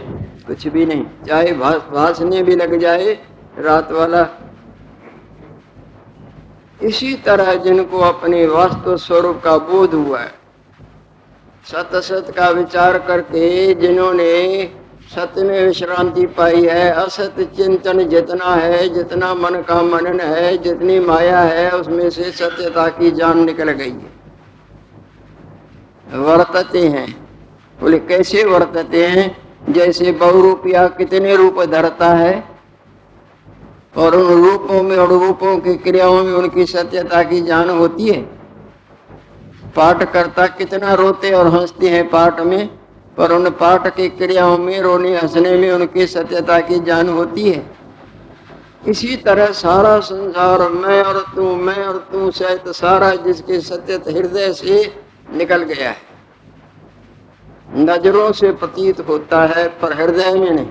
कुछ 0.47 0.67
भी 0.67 0.85
नहीं। 0.85 1.05
चाहे 1.27 1.51
भास 1.53 1.81
भासने 1.93 2.43
भी 2.43 2.55
लग 2.55 2.77
जाए, 2.79 3.13
रात 3.59 3.91
वाला। 3.91 4.27
इसी 6.81 7.13
तरह 7.25 7.53
जिनको 7.55 7.99
अपने 8.03 8.45
वास्तव 8.47 8.97
स्वरूप 8.99 9.41
का 9.43 9.57
बोध 9.65 9.93
हुआ 9.95 10.19
है 10.19 10.42
सत 11.71 11.95
असत 11.95 12.25
का 12.37 12.49
विचार 12.49 12.97
करके 12.97 13.73
जिन्होंने 13.73 14.69
सत्य 15.15 15.43
में 15.43 15.67
विश्रांति 15.67 16.25
पाई 16.25 16.65
है, 16.65 16.91
असत 16.91 17.35
चिंतन 17.57 18.03
जितना 18.03 18.45
है, 18.45 18.89
जितना 18.89 19.33
मन 19.33 19.61
का 19.61 19.81
मनन 19.81 20.19
है, 20.19 20.57
जितनी 20.57 20.99
माया 20.99 21.39
है, 21.39 21.71
उसमें 21.71 22.09
से 22.09 22.23
सत्यता 22.23 22.87
की 22.87 23.11
जान 23.11 23.45
निकल 23.45 23.71
गई 23.71 23.89
है। 23.89 24.23
वर्तते 26.17 26.79
हैं। 26.79 27.27
बोले, 27.81 27.99
कैसे 27.99 28.43
वर्तते 28.43 29.05
हैं? 29.05 29.37
जैसे 29.69 30.11
बहु 30.11 30.31
बहुरूपिया 30.31 30.87
कितने 30.87 31.35
रूप 31.35 31.61
धरता 31.61 32.09
है, 32.09 32.47
और 33.97 34.15
उन 34.15 34.45
रूपों 34.45 34.83
में 34.83 34.97
और 34.97 35.09
रूपों 35.09 35.59
की 35.59 35.75
क्रियाओं 35.75 36.23
में 36.23 36.33
उनकी 36.33 36.65
सत्यता 36.65 37.23
की 37.23 37.41
जान 37.41 37.69
होती 37.69 38.09
है। 38.09 38.42
पाठ 39.75 40.13
करता 40.13 40.47
कितना 40.47 40.93
रोते 40.93 41.31
और 41.31 41.47
हँसते 41.47 41.89
हैं 41.89 42.09
पाठ 42.09 42.39
में, 42.39 42.69
पर 43.17 43.31
उन 43.31 43.49
पाठ 43.49 43.95
की 43.95 44.09
क्रियाओं 44.09 44.57
में 44.57 44.81
रोने 44.81 45.17
हंसने 45.17 45.57
में 45.57 45.71
उनकी 45.71 46.07
सत्यता 46.07 46.59
की 46.59 46.79
जान 46.79 47.09
होती 47.09 47.51
है। 47.51 47.71
इसी 48.87 49.15
तरह 49.15 49.45
सारा 49.45 49.99
संसार, 49.99 50.69
मैं 50.69 51.03
और 51.03 51.25
तू, 51.35 51.55
मैं 51.55 51.85
और 51.85 52.09
तू 52.11 52.31
सहित 52.31 52.67
सारा 52.67 53.15
जिसके 53.15 53.59
सत्य 53.59 53.93
हृदय 53.93 54.53
से 54.53 54.95
निकल 55.33 55.63
गया 55.63 55.89
है। 55.89 55.97
नज़रों 57.75 58.31
से 58.31 58.51
प्रतीत 58.51 58.99
होता 58.99 59.45
है, 59.45 59.67
पर 59.67 59.93
हृदय 59.93 60.33
में 60.33 60.51
नहीं। 60.51 60.67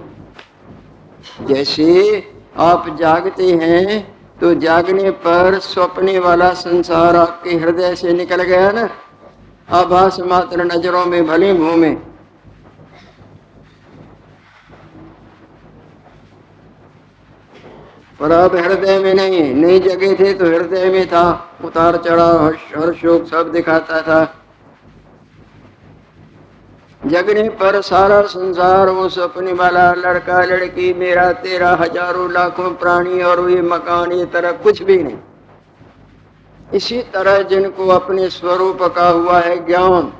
जैसे 1.46 2.22
आप 2.56 2.96
जागते 2.98 3.46
हैं 3.46 4.21
तो 4.42 4.52
जागने 4.54 5.10
पर 5.22 5.58
स्वप्ने 5.58 6.18
वाला 6.18 6.48
संसार 6.52 7.16
आपके 7.16 7.50
हृदय 7.56 7.94
से 7.96 8.12
निकल 8.12 8.42
गया 8.42 8.70
ना? 8.72 8.88
आभास 9.68 10.18
मात्र 10.20 10.64
नज़रों 10.64 11.04
में, 11.06 11.26
भले 11.26 11.52
घूमे 11.54 11.90
पर 18.20 18.30
अब 18.30 18.56
हृदय 18.56 18.98
में 18.98 19.14
नहीं 19.14 19.54
नहीं 19.54 19.80
जगे 19.80 20.12
थे 20.14 20.32
तो 20.34 20.46
हृदय 20.46 20.90
में 20.90 21.06
था। 21.06 21.24
उतार 21.64 21.96
चढ़ाव 21.96 22.44
हर्ष 22.44 23.00
शोक 23.00 23.26
सब 23.26 23.52
दिखाता 23.52 24.00
था। 24.02 24.20
जगने 27.02 27.48
पर 27.50 27.80
सारा 27.82 28.20
संसार 28.22 28.88
वो 28.90 29.08
सपने 29.08 29.52
वाला 29.52 29.92
लड़का 29.94 30.42
लड़की, 30.44 30.92
मेरा 30.94 31.30
तेरा 31.42 31.70
हज़ारों 31.76 32.30
लाखों 32.32 32.70
प्राणी 32.74 33.20
और 33.22 33.48
ये 33.50 33.62
मकान, 33.62 34.12
ये 34.12 34.24
तरह 34.26 34.52
कुछ 34.62 34.82
भी 34.82 35.02
नहीं। 35.02 35.16
इसी 36.70 37.00
तरह 37.14 37.42
जिनको 37.44 37.86
अपने 37.90 38.28
स्वरूप 38.30 38.82
का 38.96 39.08
हुआ 39.08 39.40
है 39.40 39.56
ज्ञान 39.66 40.12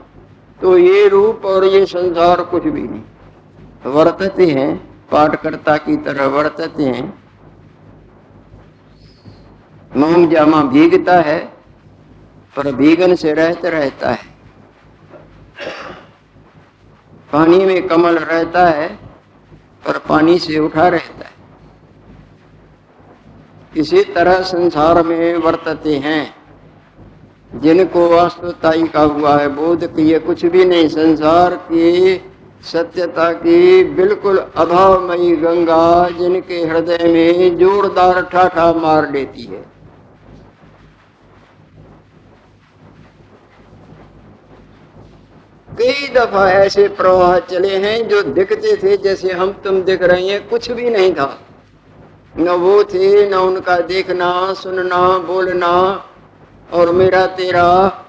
तो 0.61 0.76
ये 0.78 1.07
रूप 1.09 1.45
और 1.45 1.64
ये 1.66 1.85
संसार 1.87 2.43
कुछ 2.45 2.64
भी 2.64 2.83
नहीं। 2.83 3.93
वर्तते 3.93 4.47
हैं, 4.49 4.76
पाठकर्ता 5.11 5.76
की 5.78 5.97
तरह 5.99 6.26
वर्तते 6.28 6.83
हैं। 6.85 7.07
मोम 9.93 10.28
जामा 10.30 10.62
भीगता 10.64 11.16
है, 11.20 11.39
पर 12.57 12.72
भीगन 12.74 13.14
से 13.14 13.33
रहते 13.33 13.70
रहता 13.70 14.11
है। 14.11 14.30
पानी 17.33 17.64
में 17.64 17.87
कमल 17.89 18.18
रहता 18.18 18.66
है 18.66 18.89
पर 19.87 19.99
पानी 19.99 20.39
से 20.39 20.59
उठा 20.59 20.89
रहता 20.89 21.24
है। 21.24 21.33
इसी 23.76 24.03
तरह 24.05 24.43
संसार 24.43 25.03
में 25.03 25.37
वर्तते 25.37 25.97
हैं। 25.97 26.35
जिनको 27.55 28.09
वास्तवताई 28.09 28.83
का 28.83 29.01
हुआ 29.01 29.37
है 29.39 29.49
बोध 29.49 29.97
कि 29.97 30.03
ये 30.03 30.18
कुछ 30.18 30.45
भी 30.45 30.64
नहीं, 30.64 30.89
संसार 30.89 31.57
की 31.57 32.20
सत्यता 32.62 33.33
की 33.33 33.85
बिल्कुल 33.85 34.39
अभावमयी 34.39 35.37
गंगा 35.37 36.09
जिनके 36.09 36.55
हृदय 36.55 36.99
में 37.05 37.57
जोरदार 37.57 38.22
ठाठा 38.22 38.72
मार 38.72 39.07
देती 39.07 39.43
है। 39.43 39.71
कई 45.83 46.09
दफ़ा 46.09 46.51
ऐसे 46.51 46.89
प्रवाह 46.89 47.39
चले 47.39 47.76
हैं 47.76 48.09
जो 48.09 48.22
दिखते 48.22 48.76
थे 48.76 48.97
जैसे 48.97 49.33
हम 49.33 49.53
तुम 49.53 49.83
दिख 49.83 50.03
रहे 50.03 50.26
हैं। 50.26 50.49
कुछ 50.49 50.70
भी 50.70 50.91
नहीं 50.91 51.14
था। 51.14 51.41
न 52.39 52.49
वो 52.49 52.85
थे, 52.85 53.30
न 53.30 53.35
उनका 53.35 53.78
देखना, 53.78 54.55
सुनना, 54.55 55.18
बोलना, 55.18 56.05
और 56.72 56.93
मेरा 56.93 57.26
तेरा, 57.26 58.05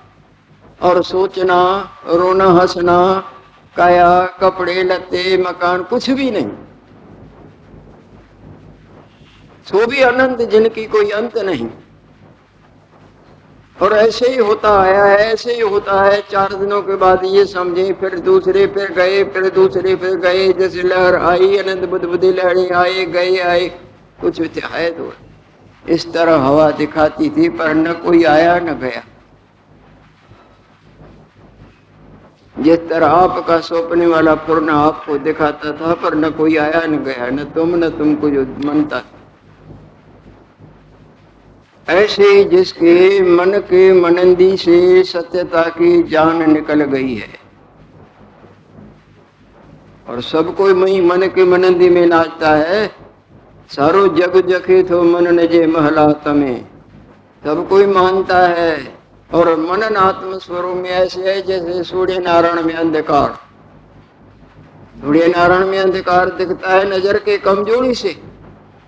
और 0.81 1.03
सोचना, 1.03 1.89
रोना, 2.07 2.45
हंसना, 2.45 3.23
काया, 3.75 4.25
कपड़े 4.25 4.83
लते 4.83 5.37
मकान, 5.37 5.83
कुछ 5.83 6.09
भी 6.09 6.31
नहीं। 6.31 6.47
सो 9.65 9.87
भी 9.87 10.01
अनंत, 10.01 10.41
जिनकी 10.41 10.85
कोई 10.85 11.09
अंत 11.09 11.37
नहीं। 11.37 11.69
और 13.81 13.93
ऐसे 13.93 14.27
ही 14.27 14.37
होता 14.37 14.81
आया 14.81 15.03
है, 15.05 15.33
ऐसे 15.33 15.53
ही 15.53 15.61
होता 15.61 16.03
है। 16.03 16.21
चार 16.31 16.53
दिनों 16.53 16.81
के 16.81 16.95
बाद 16.95 17.21
ये 17.25 17.45
समझे, 17.45 17.93
फिर 17.93 18.19
दूसरे, 18.19 18.67
फिर 18.67 18.91
गए, 18.91 19.23
फिर 19.23 19.49
दूसरे, 19.49 19.95
फिर 19.95 20.15
गए। 20.15 20.53
जैसे 20.53 20.81
लहर 20.81 21.15
आई, 21.15 21.57
अनंत 21.57 21.89
बुद्ध 21.89 22.05
बुद्धि 22.05 22.31
लहरें 22.31 22.71
आए, 22.71 23.05
गए, 23.05 23.37
आए। 23.37 23.67
कुछ 24.21 24.41
है 24.63 24.91
तो 24.91 25.13
इस 25.89 26.13
तरह 26.13 26.35
हवा 26.35 26.71
दिखाती 26.71 27.29
थी, 27.29 27.49
पर 27.49 27.73
न 27.73 27.93
कोई 27.93 28.23
आया, 28.23 28.59
न 28.59 28.79
गया। 28.79 29.03
जिस 32.59 32.79
तरह 32.89 33.07
आपका 33.07 33.59
सौंपने 33.59 34.07
वाला 34.07 34.35
पूर्ण 34.35 34.69
आपको 34.69 35.17
दिखाता 35.17 35.71
था, 35.71 35.93
पर 35.93 36.15
न 36.15 36.29
कोई 36.29 36.57
आया, 36.57 36.85
न 36.87 36.97
गया। 36.97 37.27
न 37.27 37.43
तुम, 37.43 37.75
न 37.75 37.89
तुमको 37.89 38.29
जो 38.29 38.41
मनता 38.41 38.99
ऐसे 41.87 42.43
जिसके 42.43 43.21
मन 43.21 43.51
के 43.61 43.91
मनंदी 43.93 44.55
से 44.57 45.03
सत्यता 45.03 45.63
की 45.69 46.01
जान 46.03 46.51
निकल 46.51 46.83
गई 46.83 47.15
है। 47.15 47.33
और 50.07 50.21
सब 50.21 50.55
कोई 50.55 50.73
मई 50.73 51.01
मन 51.01 51.27
के 51.27 51.43
मनंदी 51.45 51.89
में 51.89 52.05
नाचता 52.05 52.55
है, 52.55 52.87
सारो 53.69 54.07
जग 54.07 54.41
जखे 54.47 54.81
तो 54.83 55.03
मन 55.03 55.27
नजे 55.39 55.65
महला 55.67 56.07
तमे। 56.25 56.55
सब 57.43 57.67
कोई 57.69 57.85
मानता 57.87 58.47
है, 58.47 58.75
और 59.29 59.55
मनन 59.59 59.95
आत्म 59.97 60.37
स्वरूप 60.37 60.77
में 60.77 60.89
ऐसे 60.89 61.31
है 61.31 61.41
जैसे 61.41 61.83
सूर्य 61.83 62.19
नारायण 62.19 62.61
में 62.63 62.73
अंधकार। 62.73 63.39
सूर्य 65.01 65.27
नारायण 65.27 65.67
में 65.67 65.79
अंधकार 65.79 66.29
दिखता 66.29 66.71
है 66.71 66.85
नज़र 66.89 67.17
के 67.19 67.37
कमज़ोरी 67.37 67.93
से। 67.93 68.15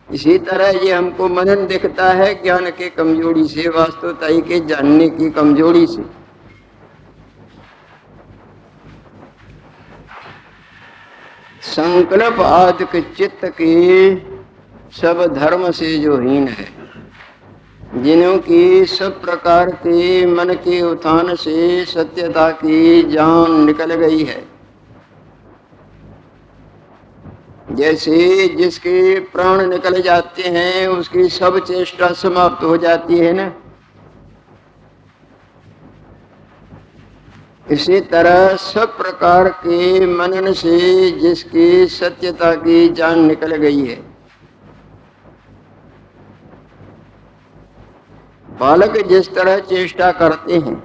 इसी 0.10 0.38
तरह 0.38 0.86
ये 0.86 0.92
हमको 0.92 1.28
मनन 1.28 1.66
दिखता 1.68 2.10
है 2.14 2.34
ज्ञान 2.44 2.70
के 2.72 2.90
कमज़ोरी 2.90 3.48
से 3.48 3.68
वास्तवता 3.70 4.30
के 4.42 4.60
जानने 4.66 5.10
की 5.10 5.30
कमज़ोरी 5.30 5.86
से। 5.88 6.04
संकल्प 11.62 12.40
आदि 12.42 13.02
चित्त 13.18 13.46
के 13.62 14.16
सब 14.94 15.26
धर्म 15.34 15.70
से 15.72 15.98
जो 16.00 16.18
हीन 16.20 16.48
है, 16.48 16.68
जिन्हों 18.04 18.38
की 18.40 18.86
सब 18.86 19.22
प्रकार 19.22 19.70
के 19.70 20.26
मन 20.26 20.54
के 20.54 20.82
उत्थान 20.82 21.36
से 21.36 21.86
सत्यता 21.86 22.50
की 22.52 23.04
जान 23.04 23.60
निकल 23.66 23.96
गई 23.96 24.24
है। 24.24 24.45
जैसे 27.68 28.48
जिसके 28.48 29.20
प्राण 29.20 29.66
निकल 29.70 30.02
जाते 30.02 30.44
हैं, 30.44 30.88
उसकी 30.88 31.28
सब 31.30 31.58
चेष्टा 31.60 32.12
समाप्त 32.14 32.64
हो 32.64 32.78
जाती 32.78 33.18
है 33.18 33.32
ना। 33.34 33.52
इसी 37.72 38.00
तरह 38.02 38.56
सब 38.56 38.98
प्रकार 38.98 39.50
के 39.60 40.06
मनन 40.08 40.52
से 40.54 41.12
जिसकी 41.12 41.86
सत्यता 41.88 42.54
की 42.56 42.88
जान 42.90 43.26
निकल 43.26 43.56
गई 43.56 43.86
है। 43.86 43.96
बालक 48.50 48.98
जिस 49.08 49.34
तरह 49.36 49.60
चेष्टा 49.60 50.12
करते 50.12 50.58
हैं, 50.58 50.82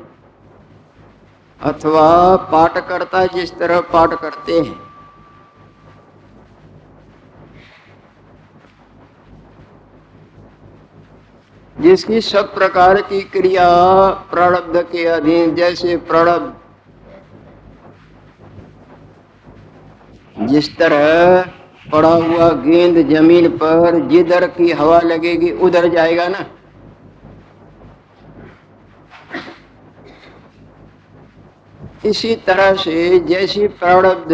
अथवा 1.61 2.37
पाठकर्ता 2.53 3.25
जिस 3.27 3.59
तरह 3.59 3.81
पाठ 3.93 4.21
करते 4.21 4.61
हैं 4.61 4.90
जिसकी 11.81 12.21
सब 12.21 12.55
प्रकार 12.55 13.01
की 13.03 13.21
क्रिया 13.23 13.69
प्रारब्ध 14.31 14.77
के 14.83 15.05
अधीन, 15.07 15.55
जैसे 15.55 15.97
प्रारब्ध 16.09 16.53
जिस 20.49 20.69
तरह 20.79 21.41
पड़ा 21.93 22.13
हुआ 22.15 22.49
गेंद 22.63 22.99
ज़मीन 23.09 23.49
पर, 23.59 23.99
जिधर 24.09 24.47
की 24.49 24.71
हवा 24.73 24.99
लगेगी, 25.01 25.51
उधर 25.59 25.89
जाएगा 25.89 26.27
ना। 26.29 26.45
इसी 32.05 32.35
तरह 32.47 32.75
से 32.75 33.19
जैसी 33.19 33.67
प्रारब्ध 33.69 34.33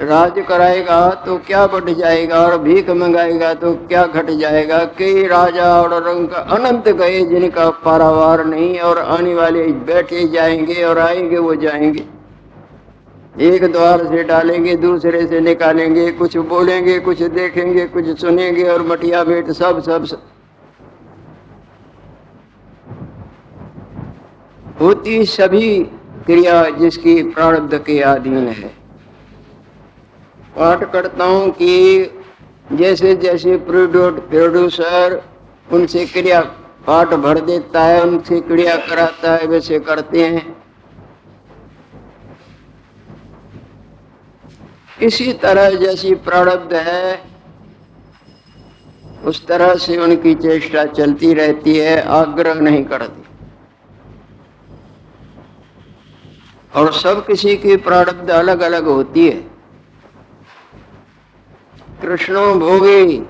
राज 0.00 0.38
कराएगा 0.48 1.08
तो 1.26 1.36
क्या 1.38 1.66
बढ़ 1.66 1.90
जाएगा 1.90 2.36
और 2.36 2.56
भीख 2.58 2.90
मंगाएगा 2.90 3.52
तो 3.54 3.72
क्या 3.88 4.04
घट 4.06 4.30
जाएगा? 4.30 4.78
कई 4.98 5.26
राजा 5.26 5.66
और 5.82 5.92
रंग 6.02 6.30
अनंत 6.30 6.88
गए 6.88 7.20
जिनका 7.24 7.68
पारावार 7.84 8.44
नहीं 8.44 8.78
और 8.80 8.98
आने 8.98 9.34
वाले 9.34 9.66
बैठे 9.66 10.26
जाएँगे 10.28 10.82
और 10.84 10.98
आएँगे 10.98 11.38
वो 11.38 11.54
जाएँगे। 11.56 12.04
एक 13.46 13.64
द्वार 13.72 14.06
से 14.06 14.22
डालेंगे 14.24 14.76
दूसरे 14.76 15.26
से 15.26 15.40
निकालेंगे 15.40 16.10
कुछ 16.12 16.36
बोलेंगे 16.48 16.98
कुछ 17.00 17.22
देखेंगे 17.22 17.86
कुछ 17.88 18.18
सुनेंगे 18.20 18.68
और 18.68 18.82
मटिया 18.82 19.22
बेट 19.24 19.50
सब 19.50 19.82
सब, 19.82 20.04
सब। 20.04 20.22
होती 24.80 25.24
सभी 25.26 25.78
क्रिया 26.26 26.68
जिसकी 26.70 27.22
प्रारब्ध 27.22 27.78
के 27.78 28.00
अधीन 28.00 28.48
है। 28.48 28.79
पाठकर्ताओं 30.56 31.50
कि 31.50 32.02
जैसे 32.72 33.14
जैसे 33.16 33.56
प्रोड्यूसर 33.56 35.22
उनसे 35.72 36.06
क्रिया 36.06 36.40
पाठ 36.86 37.08
भर 37.08 37.40
देता 37.40 37.82
है, 37.82 38.02
उनसे 38.02 38.40
क्रिया 38.40 38.76
कराता 38.76 39.34
है, 39.36 39.46
वैसे 39.46 39.78
करते 39.78 40.26
हैं। 40.26 40.56
इसी 45.02 45.32
तरह 45.32 45.70
जैसी 45.70 46.14
प्रारब्ध 46.14 46.74
है, 46.74 47.22
उस 49.24 49.46
तरह 49.46 49.74
से 49.74 49.96
उनकी 49.96 50.34
चेष्टा 50.34 50.84
चलती 50.84 51.34
रहती 51.34 51.76
है, 51.78 52.02
आग्रह 52.02 52.54
नहीं 52.54 52.84
करती। 52.84 53.22
और 56.74 56.92
सब 56.92 57.26
किसी 57.26 57.56
की 57.56 57.76
प्रारब्ध 57.76 58.30
अलग 58.30 58.60
अलग 58.60 58.84
होती 58.84 59.28
है। 59.28 59.49
कृष्णो 62.02 62.42
भोगी, 62.54 63.20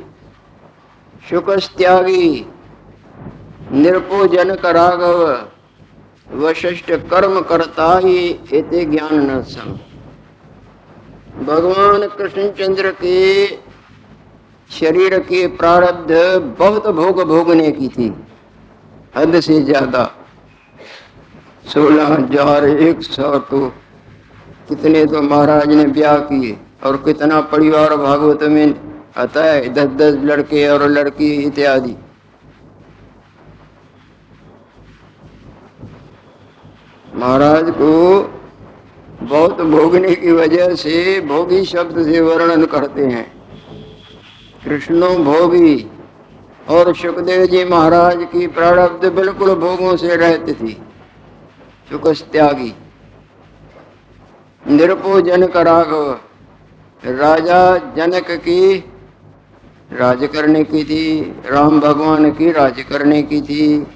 शुकस्त्यागी 1.22 2.46
जनक 4.28 4.66
राघव 4.66 5.18
वशिष्ठ 6.36 6.90
कर्म 7.10 7.40
करता 7.42 7.88
ही 7.98 8.18
एते 8.52 8.84
ज्ञान 8.84 9.14
न 9.22 9.42
भगवान 11.44 12.06
कृष्णचंद्र 12.08 12.90
के 12.94 13.46
शरीर 14.70 15.18
के 15.20 15.46
प्रारब्ध 15.56 16.12
बहुत 16.58 16.86
भोग 16.96 17.22
भोगने 17.28 17.70
की 17.72 17.88
थी। 17.88 18.12
हद 19.16 19.40
से 19.40 19.60
ज़्यादा 19.62 20.04
सोलह 21.64 22.06
हज़ार 22.06 22.64
एक 22.64 23.02
सौ 23.02 23.38
तो 23.50 23.66
कितने 24.68 25.04
तो 25.06 25.22
महाराज 25.22 25.68
ने 25.68 25.84
ब्याह 25.88 26.16
किए। 26.28 26.56
और 26.82 26.96
कितना 26.96 27.40
परिवार 27.40 27.96
भागवत 27.96 28.42
में 28.42 28.74
आता 29.16 29.44
है, 29.44 29.68
दस 29.68 29.88
दस 29.96 30.14
लड़के 30.24 30.68
और 30.68 30.82
लड़की 30.88 31.32
इत्यादि। 31.36 31.96
महाराज 37.14 37.70
को 37.70 38.20
बहुत 39.22 39.60
भोगने 39.62 40.14
की 40.14 40.32
वजह 40.32 40.74
से 40.74 41.20
भोगी 41.20 41.64
शब्द 41.64 42.02
से 42.04 42.20
वर्णन 42.20 42.64
करते 42.64 43.06
हैं। 43.06 43.26
कृष्णो 44.64 45.08
भोगी 45.16 45.90
और 46.68 46.94
सुखदेव 46.96 47.44
जी 47.46 47.64
महाराज 47.64 48.26
की 48.32 48.46
प्रारब्ध 48.46 49.06
बिल्कुल 49.12 49.54
भोगों 49.54 49.96
से 49.96 50.16
रहती 50.16 50.52
थी। 50.52 50.72
सुकस 51.90 52.22
त्यागी 52.32 52.74
निरपो 54.64 55.20
जनक 55.20 55.56
राघव 55.56 56.18
राजा 57.04 57.76
जनक 57.76 58.30
की 58.30 58.78
राज 59.92 60.28
करने 60.32 60.64
की 60.64 60.84
थी, 60.84 61.20
राम 61.46 61.80
भगवान 61.80 62.30
की 62.30 62.52
राज 62.52 62.82
करने 62.82 63.22
की 63.22 63.40
थी, 63.42 63.86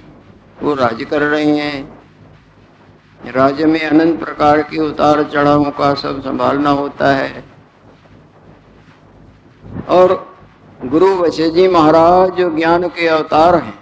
वो 0.62 0.74
राज 0.74 1.04
कर 1.04 1.22
रहे 1.22 1.56
हैं। 1.56 1.98
राज्य 3.32 3.66
में 3.66 3.80
अनंत 3.80 4.18
प्रकार 4.18 4.62
के 4.62 4.78
उतार 4.78 5.22
चढ़ावों 5.22 5.70
का 5.70 5.94
सब 5.94 6.20
संभालना 6.22 6.70
होता 6.70 7.14
है। 7.14 7.44
और 9.88 10.36
गुरु 10.84 11.14
वशे 11.16 11.50
जी 11.50 11.68
महाराज 11.68 12.30
जो 12.30 12.50
ज्ञान 12.56 12.88
के 12.88 13.06
अवतार 13.08 13.54
हैं, 13.54 13.78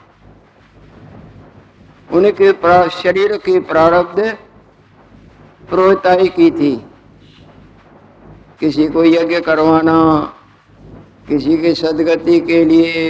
उनके 2.13 2.53
शरीर 2.91 3.37
की 3.37 3.61
प्रारब्ध 3.61 4.37
प्रोताई 5.71 6.29
की 6.29 6.51
थी। 6.51 6.87
किसी 8.63 8.87
को 8.89 9.05
यज्ञ 9.05 9.39
करवाना, 9.43 9.99
किसी 11.29 11.57
के 11.59 11.75
सदगति 11.75 12.39
के 12.41 12.65
लिए 12.65 13.09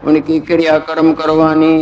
उनकी 0.00 0.38
क्रियाकर्म 0.40 1.12
करवानी, 1.12 1.78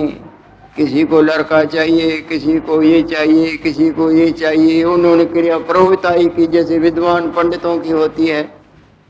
किसी 0.77 1.05
को 1.05 1.21
लड़का 1.23 1.63
चाहिए, 1.67 2.11
किसी 2.23 2.59
को 2.61 2.81
ये 2.83 3.03
चाहिए, 3.05 3.57
किसी 3.59 3.91
को 3.91 4.11
ये 4.13 4.31
चाहिए, 4.33 4.83
उन्होंने 4.87 5.25
क्रिया 5.27 5.59
प्रभुताई 5.69 6.27
की, 6.29 6.47
जैसे 6.47 6.79
विद्वान 6.79 7.31
पंडितों 7.33 7.79
की 7.81 7.91
होती 7.93 8.27
है 8.27 8.43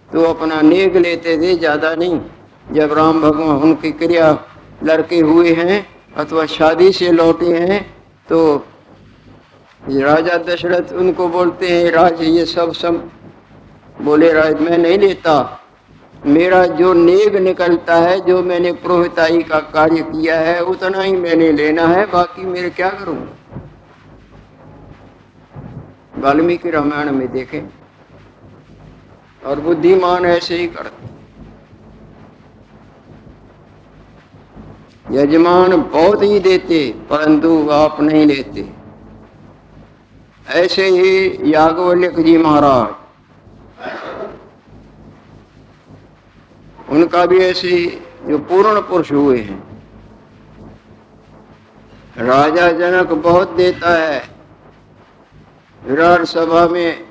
तो 0.08 0.24
अपना 0.24 0.60
नेग 0.62 0.96
लेते 0.98 1.36
थे, 1.38 1.54
ज़्यादा 1.56 1.94
नहीं। 1.94 2.20
जब 2.74 2.92
राम 2.92 3.20
भगवान 3.22 3.62
उनकी 3.62 3.90
क्रिया 3.94 4.38
लड़के 4.84 5.20
हुए 5.20 5.52
हैं, 5.54 5.86
अथवा 6.16 6.46
शादी 6.48 6.92
से 6.92 7.10
लौटे 7.12 7.52
हैं 7.54 7.82
तो 8.28 8.56
राजा 9.82 10.36
दशरथ 10.44 10.92
उनको 10.94 11.28
बोलते 11.30 11.68
हैं, 11.68 11.90
राज, 11.92 12.22
ये 12.22 12.44
सब 12.46 12.72
सब 12.74 13.10
बोले, 14.00 14.32
राज, 14.32 14.60
मैं 14.60 14.78
नहीं 14.78 14.98
लेता। 14.98 15.62
मेरा 16.26 16.64
जो 16.66 16.92
नेग 16.94 17.36
निकलता 17.36 17.94
है, 17.94 18.18
जो 18.20 18.42
मैंने 18.42 18.72
प्रोहिताई 18.72 19.42
का 19.42 19.58
कार्य 19.60 20.02
किया 20.02 20.38
है, 20.40 20.60
उतना 20.60 21.02
ही 21.02 21.12
मैंने 21.12 21.52
लेना 21.52 21.86
है, 21.86 22.06
बाकी 22.06 22.44
मेरे 22.44 22.70
क्या 22.70 22.90
करूँ? 22.90 23.16
वाल्मीकि 26.18 26.70
रामायण 26.70 27.10
में 27.12 27.32
देखें, 27.32 27.62
और 29.46 29.60
बुद्धिमान 29.60 30.24
ऐसे 30.26 30.56
ही 30.56 30.66
करते 30.66 31.14
यजमान 35.12 35.76
बहुत 35.82 36.22
ही 36.22 36.38
देते, 36.40 36.94
परंतु 37.10 37.68
आप 37.70 38.00
नहीं 38.00 38.26
लेते। 38.26 38.68
ऐसे 40.54 40.86
ही 40.86 41.52
यागवल्यक 41.54 42.20
जी 42.20 42.36
महाराज 42.38 43.05
उनका 46.88 47.24
भी 47.26 47.38
ऐसे 47.38 47.70
जो 48.26 48.38
पूर्ण 48.38 48.80
पुरुष 48.80 49.12
हुए 49.12 49.38
हैं। 49.38 49.62
राजा 52.18 52.70
जनक 52.72 53.12
बहुत 53.24 53.50
देता 53.56 53.94
है। 53.94 54.22
विराट 55.82 56.24
सभा 56.24 56.66
में 56.68 57.04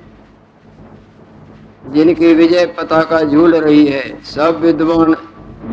जिनकी 1.86 2.34
विजय 2.34 2.66
पताका 2.78 3.22
झूल 3.22 3.56
रही 3.56 3.86
है, 3.88 4.24
सब 4.24 4.60
विद्वान 4.62 5.14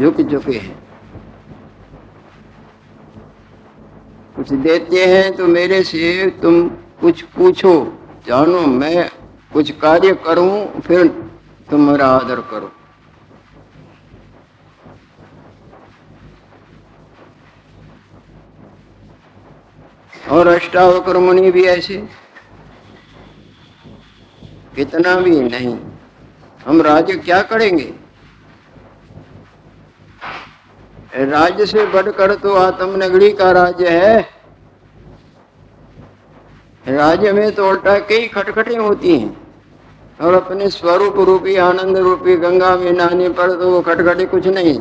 झुक 0.01 0.21
चुके 0.31 0.59
हैं। 0.59 0.77
कुछ 4.37 4.53
देते 4.53 5.05
हैं 5.07 5.35
तो 5.37 5.47
मेरे 5.47 5.83
से 5.85 6.27
तुम 6.43 6.69
कुछ 7.01 7.23
पूछो, 7.37 7.75
जानो 8.27 8.61
मैं 8.61 9.09
कुछ 9.53 9.71
कार्य 9.79 10.13
करूँ, 10.25 10.81
फिर 10.81 11.07
तुम 11.71 11.91
मेरा 11.91 12.07
आदर 12.09 12.41
करो। 12.51 12.71
और 20.31 20.47
अष्टावक्र 20.47 21.19
मुनि 21.19 21.51
भी 21.51 21.65
ऐसे। 21.65 21.97
कितना 24.77 25.15
भी 25.17 25.41
नहीं, 25.41 25.77
हम 26.67 26.81
राज्य 26.83 27.17
क्या 27.17 27.41
करेंगे? 27.43 27.93
राज्य 31.17 31.67
से 31.67 31.87
बढ़कर 31.87 32.35
तो 32.35 32.55
आत्मनगरी 32.55 33.31
का 33.33 33.51
राज्य 33.53 33.89
है। 33.91 34.21
राज्य 36.87 37.33
में 37.33 37.51
तो 37.55 37.69
उल्टा 37.69 37.99
कई 37.99 38.29
खटखटे 38.29 38.77
होती 38.77 39.19
हैं। 39.19 39.37
और 40.21 40.35
अपने 40.35 40.69
स्वरूप 40.71 41.19
रूपी, 41.19 41.57
आनंद 41.57 41.97
रूपी, 41.99 42.37
गंगा 42.37 42.77
में 42.77 42.93
नहाने 42.93 43.29
पर 43.29 43.51
तो 43.51 43.71
वो 43.71 43.81
खटखटे 43.83 44.25
कुछ 44.27 44.47
नहीं। 44.49 44.79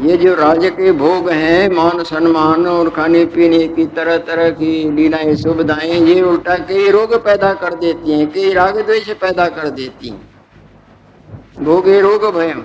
ये 0.00 0.16
जो 0.16 0.34
राज्य 0.34 0.70
के 0.70 0.92
भोग 0.92 1.28
हैं, 1.30 1.68
मान 1.68 2.02
सम्मान 2.02 2.66
और 2.66 2.88
खाने 2.90 3.24
पीने 3.26 3.66
की 3.68 3.84
तरह 3.86 4.16
तरह 4.18 4.50
की 4.50 4.90
लीलाएँ, 4.90 5.34
सुविधाएँ, 5.36 5.92
ये 5.92 6.20
उल्टा 6.22 6.56
कई 6.58 6.90
रोग 6.90 7.14
पैदा 7.24 7.52
कर 7.54 7.74
देती 7.74 8.12
हैं, 8.12 8.30
कई 8.32 8.52
राग 8.52 8.78
द्वेष 8.78 9.10
पैदा 9.20 9.48
कर 9.48 9.68
देती 9.70 10.08
हैं। 10.08 11.64
भोगे 11.64 12.00
रोग 12.00 12.24
भयम 12.34 12.62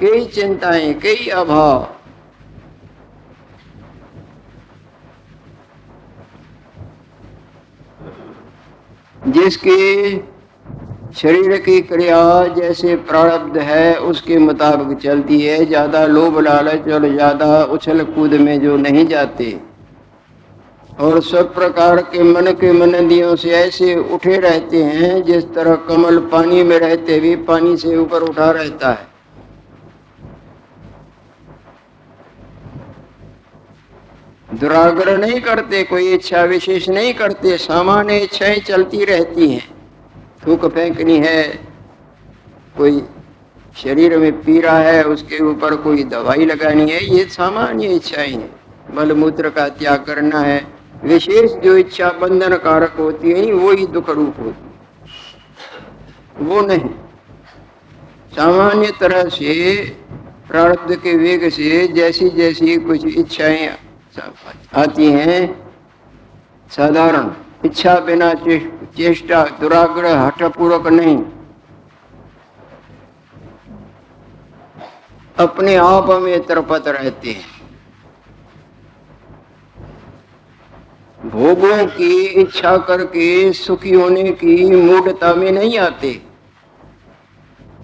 कई 0.00 0.24
चिंताएँ, 0.26 0.92
कई 0.94 1.28
अभाव। 1.34 1.88
जिसके 9.28 10.35
शरीर 11.16 11.56
की 11.58 11.80
क्रिया 11.80 12.16
जैसे 12.54 12.94
प्रारब्ध 13.02 13.56
है, 13.58 13.96
उसके 13.98 14.38
मुताबिक 14.38 14.98
चलती 14.98 15.40
है। 15.40 15.64
ज़्यादा 15.64 16.04
लोभ, 16.06 16.38
लालच 16.38 16.88
और 16.88 17.08
ज़्यादा 17.12 17.62
उछल 17.64 18.02
कूद 18.06 18.34
में 18.36 18.60
जो 18.60 18.76
नहीं 18.76 19.06
जाते। 19.06 19.56
और 21.00 21.20
सब 21.22 21.54
प्रकार 21.54 22.00
के 22.02 22.22
मन 22.22 22.50
के 22.52 22.72
मनदियों 22.72 23.34
से 23.36 23.50
ऐसे 23.50 23.94
उठे 24.14 24.36
रहते 24.38 24.82
हैं, 24.84 25.22
जिस 25.24 25.44
तरह 25.54 25.74
कमल 25.88 26.18
पानी 26.32 26.62
में 26.62 26.78
रहते 26.78 27.18
भी 27.20 27.34
पानी 27.44 27.76
से 27.76 27.96
ऊपर 27.96 28.22
उठा 28.22 28.50
रहता 28.50 28.90
है। 28.90 29.14
दुराग्रह 34.50 35.16
नहीं 35.16 35.40
करते, 35.40 35.82
कोई 35.84 36.12
इच्छा 36.12 36.42
विशेष 36.44 36.88
नहीं 36.88 37.14
करते, 37.14 37.56
सामान्य 37.58 38.18
इच्छाएँ 38.18 38.60
चलती 38.60 39.04
रहती 39.04 39.48
हैं। 39.48 39.75
थूक 40.46 40.66
फेंकनी 40.66 41.18
है, 41.18 41.42
कोई 42.76 43.02
शरीर 43.76 44.18
में 44.18 44.32
पीड़ा 44.42 44.78
है, 44.78 45.02
उसके 45.04 45.38
ऊपर 45.42 45.76
कोई 45.76 46.04
दवाई 46.04 46.44
लगानी 46.44 46.90
है, 46.90 47.04
ये 47.16 47.24
सामान्य 47.24 47.86
इच्छाएँ 47.86 48.32
हैं 48.32 48.50
मलमूत्र 48.94 49.50
का 49.50 49.68
त्याग 49.68 50.04
करना 50.04 50.40
है। 50.40 50.66
विशेष 51.04 51.52
जो 51.52 51.76
इच्छा 51.76 52.10
बंधन 52.10 52.56
कारक 52.56 52.94
होती 52.98 53.32
है 53.32 53.52
वो 53.52 53.72
ही 53.72 53.86
दुख 53.86 54.10
रूप 54.10 54.34
होती 54.38 54.48
है। 54.48 56.46
वो 56.46 56.60
नहीं। 56.60 56.88
सामान्य 58.36 58.92
तरह 59.00 59.28
से, 59.28 59.78
प्रारब्ध 60.48 60.94
के 60.96 61.16
वेग 61.16 61.48
से 61.48 61.86
जैसी 61.88 62.28
जैसी 62.28 62.76
कुछ 62.76 63.04
इच्छाएँ 63.04 63.68
आती 64.74 65.06
हैं, 65.06 65.70
साधारण। 66.70 67.30
इच्छा 67.64 67.98
बिना 68.00 68.32
चेष्टा, 68.34 69.44
दुराग्रह 69.60 70.20
हठपूर्वक 70.20 70.86
नहीं। 70.86 71.16
अपने 75.38 75.76
आप 75.76 76.10
में 76.10 76.46
तरपत 76.46 76.88
रहते 76.88 77.30
हैं। 77.30 77.54
भोगों 81.30 81.86
की 81.86 82.24
इच्छा 82.40 82.76
करके 82.78 83.52
सुखी 83.52 83.92
होने 83.94 84.22
की 84.32 84.70
मूढ़ता 84.70 85.34
में 85.34 85.50
नहीं 85.52 85.78
आते। 85.78 86.20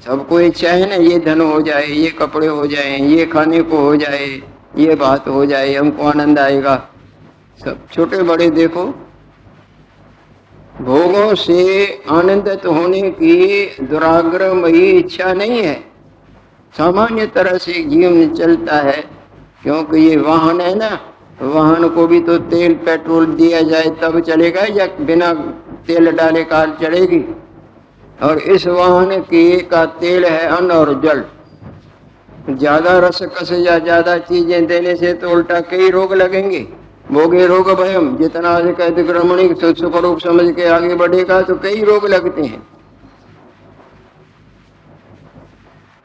सबको 0.05 0.41
इच्छा 0.41 0.71
है 0.71 0.89
ना, 0.89 0.95
ये 0.95 1.19
धन 1.19 1.41
हो 1.41 1.61
जाए, 1.61 1.87
ये 1.87 2.11
कपड़े 2.11 2.47
हो 2.47 2.67
जाए, 2.67 2.99
ये 2.99 3.27
खाने 3.27 3.63
को 3.63 3.79
हो 3.79 3.97
जाए, 3.97 4.27
ये 4.77 4.95
बात 4.95 5.29
हो 5.29 5.47
जाए, 5.47 5.75
हमको 5.75 6.07
आनंद 6.07 6.39
आएगा। 6.39 6.77
सब 7.65 7.89
छोटे 7.89 8.23
बड़े 8.23 8.51
देखो 8.51 8.85
भोगों 10.83 11.35
से 11.37 12.03
आनंदित 12.11 12.65
होने 12.67 13.01
की 13.13 13.87
दुराग्रहमयी 13.87 14.91
इच्छा 14.91 15.33
नहीं 15.35 15.63
है। 15.63 15.75
सामान्य 16.75 17.27
तरह 17.27 17.59
से 17.59 17.73
जीवन 17.85 18.35
चलता 18.35 18.77
है, 18.81 19.03
क्योंकि 19.63 20.01
ये 20.01 20.17
वाहन 20.19 20.61
है 20.61 20.75
ना। 20.75 20.91
वाहन 21.43 21.89
को 21.89 22.07
भी 22.07 22.21
तो 22.21 22.39
तेल, 22.51 22.75
पेट्रोल 22.81 23.27
दिया 23.35 23.61
जाए, 23.63 23.91
तब 24.03 24.21
चलेगा 24.21 24.65
या 24.73 24.87
बिना 25.03 25.33
तेल 25.87 26.11
डाले 26.13 26.45
कार 26.45 26.77
चलेगी? 26.83 27.25
और 28.23 28.39
इस 28.39 28.67
वाहन 28.69 29.19
की 29.23 29.61
का 29.69 29.85
तेल 30.01 30.25
है 30.25 30.47
अन्न 30.49 30.71
और 30.73 31.01
जल। 31.01 31.25
ज़्यादा 32.51 32.99
रस 32.99 33.23
कस 33.33 33.53
या 33.61 33.79
ज़्यादा 33.81 34.17
चीज़ें 34.21 34.67
देने 34.67 34.95
से 34.97 35.13
तो 35.15 35.31
उल्टा 35.31 35.61
कई 35.63 35.91
रोग 35.91 36.15
लगेंगे। 36.15 36.67
भोगे 37.13 37.47
रोग 37.47 37.71
भयम, 37.71 38.17
जितना 38.17 38.51
अधिक 38.51 38.81
अतिक्रमणी 38.81 39.49
सुख 39.75 39.97
रूप 39.97 40.19
समझ 40.19 40.55
के 40.57 40.69
आगे 40.69 40.95
बढ़ेगा 40.95 41.41
तो 41.43 41.55
कई 41.55 41.83
रोग 41.83 42.07
लगते 42.07 42.43
हैं। 42.43 42.63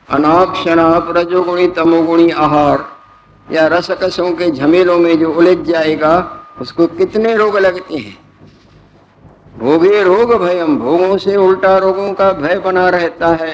अनाप 0.09 0.55
शनाप 0.55 1.13
रजोगुणी 1.17 1.67
तमोगुणी 1.67 2.29
आहार, 2.29 2.85
या 3.51 3.67
रसकसों 3.67 4.31
के 4.31 4.49
झमेलों 4.51 4.97
में 4.99 5.17
जो 5.19 5.31
उलझ 5.33 5.57
जाएगा, 5.57 6.13
उसको 6.61 6.87
कितने 6.87 7.35
रोग 7.35 7.57
लगते 7.57 7.97
हैं? 7.97 8.17
भोगे 9.57 10.03
रोग 10.03 10.33
भयम, 10.33 10.77
भोगों 10.77 11.17
से 11.17 11.35
उल्टा 11.35 11.77
रोगों 11.77 12.13
का 12.13 12.31
भय 12.31 12.59
बना 12.59 12.89
रहता 12.89 13.27
है। 13.27 13.53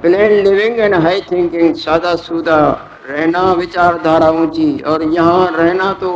Plain 0.00 0.32
living 0.44 0.78
and 0.78 0.94
high 0.94 1.20
thinking 1.20 1.74
सादा 1.74 2.14
सुदा 2.14 2.58
रहना 3.04 3.40
विचारधारा 3.52 4.28
ऊँची, 4.32 4.78
और 4.80 5.02
यहाँ 5.04 5.50
रहना 5.52 5.92
तो 5.92 6.10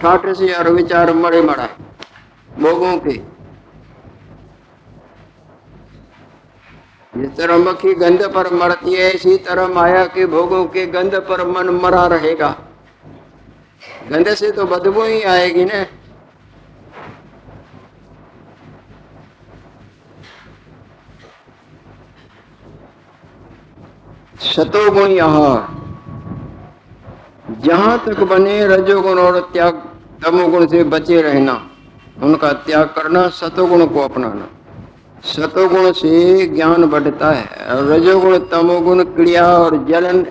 ठाठ 0.00 0.26
से 0.28 0.52
और 0.54 0.70
विचार 0.72 1.12
मरे 1.14 1.40
मरा 1.42 1.68
लोगों 2.58 2.96
के। 2.98 3.12
जिस 7.14 7.36
तरह 7.36 7.58
मक्खी 7.58 7.92
गंध 7.94 8.22
पर 8.34 8.52
मरती 8.54 8.94
है, 8.94 9.10
इसी 9.10 9.36
तरह 9.38 9.68
माया 9.68 10.04
के 10.06 10.26
भोगों 10.26 10.64
के 10.66 10.86
गंध 10.88 11.14
पर 11.28 11.46
मन 11.46 11.68
मरा 11.76 12.06
रहेगा। 12.06 12.48
गंध 14.10 14.34
से 14.34 14.50
तो 14.50 14.64
बदबू 14.66 15.02
ही 15.02 15.22
आएगी 15.24 15.64
ना। 15.64 15.84
सतोगुण 24.46 25.10
यहाँ। 25.10 25.76
जहाँ 27.50 28.02
तक 28.06 28.20
बने 28.20 28.66
रजोगुण 28.66 29.18
और 29.18 29.50
त्याग, 29.52 29.74
तमोगुण 30.24 30.66
से 30.66 30.84
बचे 30.84 31.22
रहना, 31.22 31.62
उनका 32.22 32.52
त्याग 32.52 32.86
करना 32.86 33.28
सतोगुण 33.28 33.86
को 33.86 34.00
अपनाना। 34.00 34.48
सतोगुण 35.24 35.92
से 35.92 36.46
ज्ञान 36.46 36.84
बढ़ता 36.84 37.30
है। 37.30 37.48
रजोगुण, 37.90 38.38
तमोगुण, 38.38 39.04
क्रिया 39.04 39.46
और 39.46 39.86
जलन 39.88 40.22